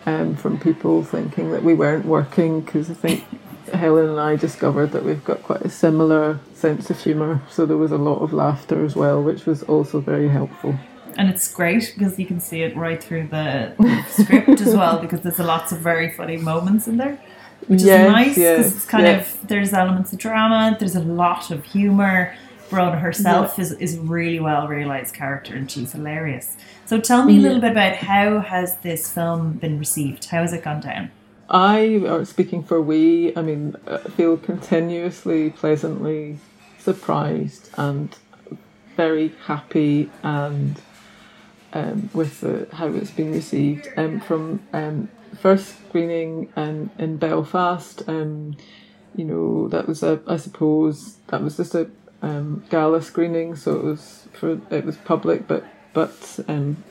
um, 0.04 0.36
from 0.36 0.60
people 0.60 1.02
thinking 1.02 1.50
that 1.52 1.62
we 1.62 1.72
weren't 1.72 2.04
working 2.04 2.60
because 2.60 2.90
I 2.90 2.94
think 2.94 3.24
Helen 3.72 4.08
and 4.10 4.20
I 4.20 4.36
discovered 4.36 4.88
that 4.92 5.04
we've 5.04 5.24
got 5.24 5.42
quite 5.42 5.62
a 5.62 5.70
similar 5.70 6.38
sense 6.54 6.90
of 6.90 7.00
humour, 7.00 7.42
so 7.50 7.66
there 7.66 7.76
was 7.76 7.92
a 7.92 7.98
lot 7.98 8.20
of 8.20 8.32
laughter 8.32 8.84
as 8.84 8.94
well, 8.96 9.22
which 9.22 9.46
was 9.46 9.62
also 9.64 10.00
very 10.00 10.28
helpful. 10.28 10.74
And 11.16 11.28
it's 11.28 11.52
great 11.52 11.92
because 11.94 12.18
you 12.18 12.26
can 12.26 12.40
see 12.40 12.62
it 12.62 12.74
right 12.76 13.02
through 13.02 13.28
the 13.28 13.74
script 14.08 14.60
as 14.60 14.74
well, 14.74 14.98
because 14.98 15.20
there's 15.20 15.38
lots 15.38 15.70
of 15.72 15.78
very 15.78 16.10
funny 16.10 16.36
moments 16.36 16.88
in 16.88 16.96
there. 16.96 17.18
which 17.66 17.82
Yes, 17.82 18.06
is 18.06 18.12
nice 18.12 18.28
because 18.28 18.38
yes, 18.38 18.76
it's 18.76 18.86
kind 18.86 19.04
yeah. 19.06 19.20
of 19.20 19.48
there's 19.48 19.72
elements 19.72 20.12
of 20.12 20.18
drama. 20.18 20.76
There's 20.78 20.96
a 20.96 21.00
lot 21.00 21.50
of 21.50 21.64
humor. 21.64 22.34
Bronagh 22.70 23.00
herself 23.02 23.58
is, 23.58 23.72
is 23.72 23.98
a 23.98 24.00
really 24.00 24.40
well 24.40 24.66
realized 24.66 25.14
character 25.14 25.54
and 25.54 25.70
she's 25.70 25.92
hilarious. 25.92 26.56
So 26.86 26.98
tell 26.98 27.22
me 27.24 27.36
a 27.36 27.40
little 27.40 27.60
bit 27.60 27.72
about 27.72 27.96
how 27.96 28.40
has 28.40 28.78
this 28.78 29.12
film 29.12 29.52
been 29.58 29.78
received? 29.78 30.24
How 30.24 30.40
has 30.40 30.54
it 30.54 30.64
gone 30.64 30.80
down? 30.80 31.10
I, 31.52 32.00
or 32.06 32.24
speaking 32.24 32.62
for 32.62 32.80
we, 32.80 33.36
I 33.36 33.42
mean, 33.42 33.76
uh, 33.86 33.98
feel 33.98 34.38
continuously 34.38 35.50
pleasantly 35.50 36.38
surprised 36.78 37.68
and 37.76 38.16
very 38.96 39.34
happy 39.44 40.10
and 40.22 40.80
um, 41.74 42.10
with 42.14 42.40
the, 42.40 42.68
how 42.72 42.86
it's 42.88 43.10
been 43.10 43.32
received. 43.32 43.88
Um, 43.96 44.20
from 44.20 44.62
um, 44.72 45.08
first 45.38 45.86
screening 45.88 46.50
um, 46.56 46.90
in 46.98 47.18
Belfast, 47.18 48.02
um, 48.08 48.56
you 49.14 49.24
know, 49.24 49.68
that 49.68 49.86
was 49.86 50.02
a, 50.02 50.20
I 50.26 50.38
suppose, 50.38 51.16
that 51.28 51.42
was 51.42 51.58
just 51.58 51.74
a 51.74 51.90
um, 52.22 52.64
gala 52.70 53.02
screening, 53.02 53.56
so 53.56 53.76
it 53.76 53.84
was 53.84 54.28
for 54.32 54.60
it 54.70 54.84
was 54.84 54.96
public, 54.96 55.46
but 55.46 55.64
but 55.92 56.14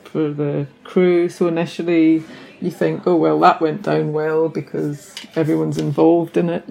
for 0.04 0.30
the 0.30 0.68
crew. 0.84 1.28
So 1.28 1.48
initially, 1.48 2.22
you 2.62 2.70
think, 2.70 3.06
oh 3.06 3.16
well, 3.16 3.38
that 3.40 3.60
went 3.60 3.82
down 3.82 4.12
well 4.12 4.48
because 4.48 5.14
everyone's 5.34 5.78
involved 5.78 6.36
in 6.36 6.48
it. 6.48 6.64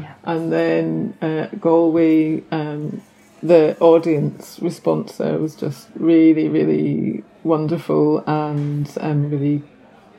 Yeah. 0.00 0.14
And 0.24 0.52
then 0.52 1.16
uh, 1.20 1.48
Galway, 1.60 2.44
um, 2.52 3.02
the 3.42 3.76
audience 3.80 4.60
response 4.62 5.16
there 5.16 5.36
was 5.38 5.56
just 5.56 5.88
really, 5.96 6.48
really 6.48 7.24
wonderful 7.42 8.22
and 8.26 8.88
um, 9.00 9.28
really, 9.28 9.62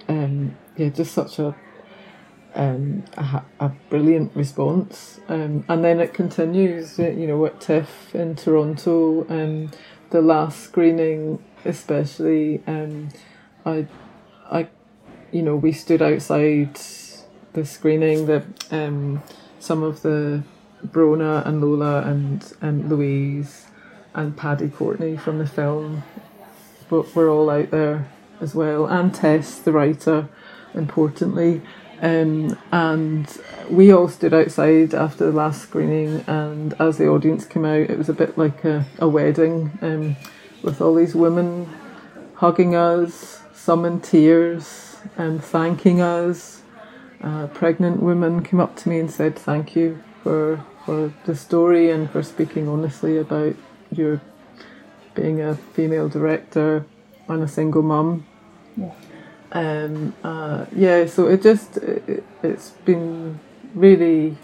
um, 0.09 0.55
yeah, 0.75 0.89
just 0.89 1.13
such 1.13 1.39
a 1.39 1.55
um, 2.55 3.03
a, 3.17 3.43
a 3.59 3.69
brilliant 3.89 4.35
response. 4.35 5.19
Um, 5.27 5.65
and 5.67 5.83
then 5.83 5.99
it 5.99 6.13
continues, 6.13 6.99
uh, 6.99 7.09
you 7.09 7.27
know, 7.27 7.45
at 7.45 7.59
TIFF 7.59 8.13
in 8.13 8.35
Toronto, 8.35 9.27
um, 9.29 9.71
the 10.11 10.21
last 10.21 10.59
screening, 10.61 11.43
especially, 11.65 12.61
um, 12.67 13.09
I, 13.65 13.87
I, 14.51 14.67
you 15.33 15.41
know, 15.41 15.55
we 15.55 15.71
stood 15.71 16.01
outside 16.01 16.79
the 17.53 17.65
screening, 17.65 18.27
that 18.27 18.45
um, 18.71 19.21
some 19.59 19.81
of 19.81 20.03
the 20.03 20.43
Bronagh 20.85 21.45
and 21.45 21.59
Lola 21.59 22.01
and 22.01 22.53
um, 22.61 22.87
Louise 22.87 23.65
and 24.13 24.37
Paddy 24.37 24.69
Courtney 24.69 25.17
from 25.17 25.39
the 25.39 25.47
film 25.47 26.03
were, 26.89 27.01
were 27.15 27.29
all 27.29 27.49
out 27.49 27.71
there 27.71 28.07
as 28.39 28.53
well, 28.53 28.85
and 28.85 29.13
Tess, 29.13 29.57
the 29.59 29.71
writer, 29.71 30.29
importantly. 30.75 31.61
Um, 32.01 32.59
and 32.71 33.25
we 33.69 33.91
all 33.91 34.09
stood 34.09 34.33
outside 34.33 34.93
after 34.93 35.25
the 35.25 35.31
last 35.31 35.63
screening, 35.63 36.23
and 36.27 36.73
as 36.79 36.97
the 36.97 37.07
audience 37.07 37.45
came 37.45 37.65
out, 37.65 37.89
it 37.89 37.97
was 37.97 38.09
a 38.09 38.13
bit 38.13 38.37
like 38.37 38.63
a, 38.65 38.85
a 38.99 39.07
wedding 39.07 39.71
um, 39.81 40.15
with 40.61 40.79
all 40.79 40.93
these 40.93 41.15
women 41.15 41.69
hugging 42.35 42.75
us, 42.75 43.41
some 43.53 43.85
in 43.85 44.01
tears, 44.01 44.92
and 45.17 45.43
thanking 45.43 46.01
us. 46.01 46.61
A 47.21 47.47
pregnant 47.53 48.01
women 48.03 48.43
came 48.43 48.59
up 48.59 48.75
to 48.77 48.89
me 48.89 48.99
and 48.99 49.09
said 49.09 49.37
thank 49.37 49.75
you 49.75 50.03
for 50.23 50.63
for 50.85 51.13
the 51.25 51.35
story 51.35 51.89
and 51.89 52.09
for 52.11 52.21
speaking 52.21 52.67
honestly 52.67 53.17
about 53.17 53.55
your 53.91 54.21
being 55.15 55.41
a 55.41 55.55
female 55.55 56.09
director 56.09 56.85
and 57.29 57.43
a 57.43 57.47
single 57.47 57.81
mum. 57.81 58.25
Yeah. 58.75 58.91
Um, 59.53 60.13
uh, 60.23 60.65
yeah, 60.75 61.05
so 61.05 61.27
it 61.27 61.41
just 61.41 61.77
it, 61.77 62.23
it's 62.41 62.71
been 62.85 63.39
really. 63.73 64.37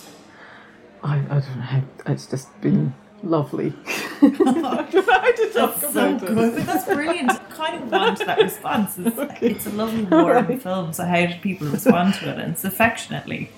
I, 1.03 1.15
I 1.17 1.39
don't 1.39 1.57
know. 1.59 1.83
It's 2.07 2.27
just 2.27 2.59
been 2.61 2.93
lovely. 3.23 3.73
I 4.21 4.29
don't 4.29 5.07
know 5.07 5.19
how 5.19 5.31
to 5.31 5.51
talk 5.53 5.79
That's 5.79 5.93
so 5.93 6.15
it. 6.15 6.19
good. 6.19 6.55
That's 6.65 6.85
brilliant. 6.85 7.31
I 7.59 7.71
kind 7.71 7.83
of 7.83 7.91
want 7.91 8.19
that 8.19 8.39
response. 8.39 8.97
It's, 8.97 9.17
it's 9.41 9.65
a 9.67 9.71
lovely, 9.71 10.03
warm 10.03 10.59
film. 10.59 10.93
So 10.93 11.05
how 11.05 11.17
did 11.25 11.41
people 11.41 11.67
respond 11.67 12.15
to 12.15 12.29
it? 12.29 12.39
And 12.39 12.53
it's 12.53 12.63
affectionately, 12.63 13.51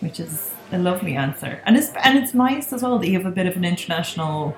which 0.00 0.20
is 0.20 0.52
a 0.72 0.78
lovely 0.78 1.14
answer. 1.14 1.62
And 1.64 1.76
it's 1.76 1.90
and 2.04 2.18
it's 2.18 2.34
nice 2.34 2.72
as 2.72 2.82
well 2.82 2.98
that 2.98 3.08
you 3.08 3.14
have 3.18 3.26
a 3.26 3.30
bit 3.30 3.46
of 3.46 3.56
an 3.56 3.64
international 3.64 4.56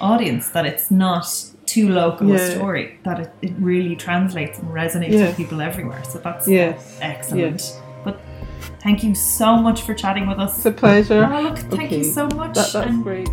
audience. 0.00 0.50
That 0.50 0.66
it's 0.66 0.90
not 0.90 1.26
too 1.66 1.88
local 1.90 2.32
a 2.32 2.38
story. 2.38 2.98
That 3.04 3.20
it, 3.20 3.30
it 3.42 3.52
really 3.58 3.96
translates 3.96 4.58
and 4.58 4.68
resonates 4.68 5.12
Yeah. 5.12 5.26
with 5.26 5.36
people 5.36 5.60
everywhere. 5.60 6.02
So 6.04 6.18
that's 6.18 6.48
Yes. 6.48 6.98
excellent. 7.00 7.80
But 8.04 8.20
thank 8.80 9.02
you 9.02 9.14
so 9.14 9.56
much 9.56 9.82
for 9.82 9.94
chatting 9.94 10.26
with 10.28 10.38
us. 10.38 10.56
It's 10.56 10.66
a 10.66 10.72
pleasure. 10.72 11.28
Oh, 11.30 11.42
look, 11.42 11.58
thank 11.58 11.90
you 11.92 12.04
so 12.04 12.26
much. 12.28 12.54
That, 12.54 12.72
that's 12.72 12.86
and 12.88 13.02
great. 13.02 13.28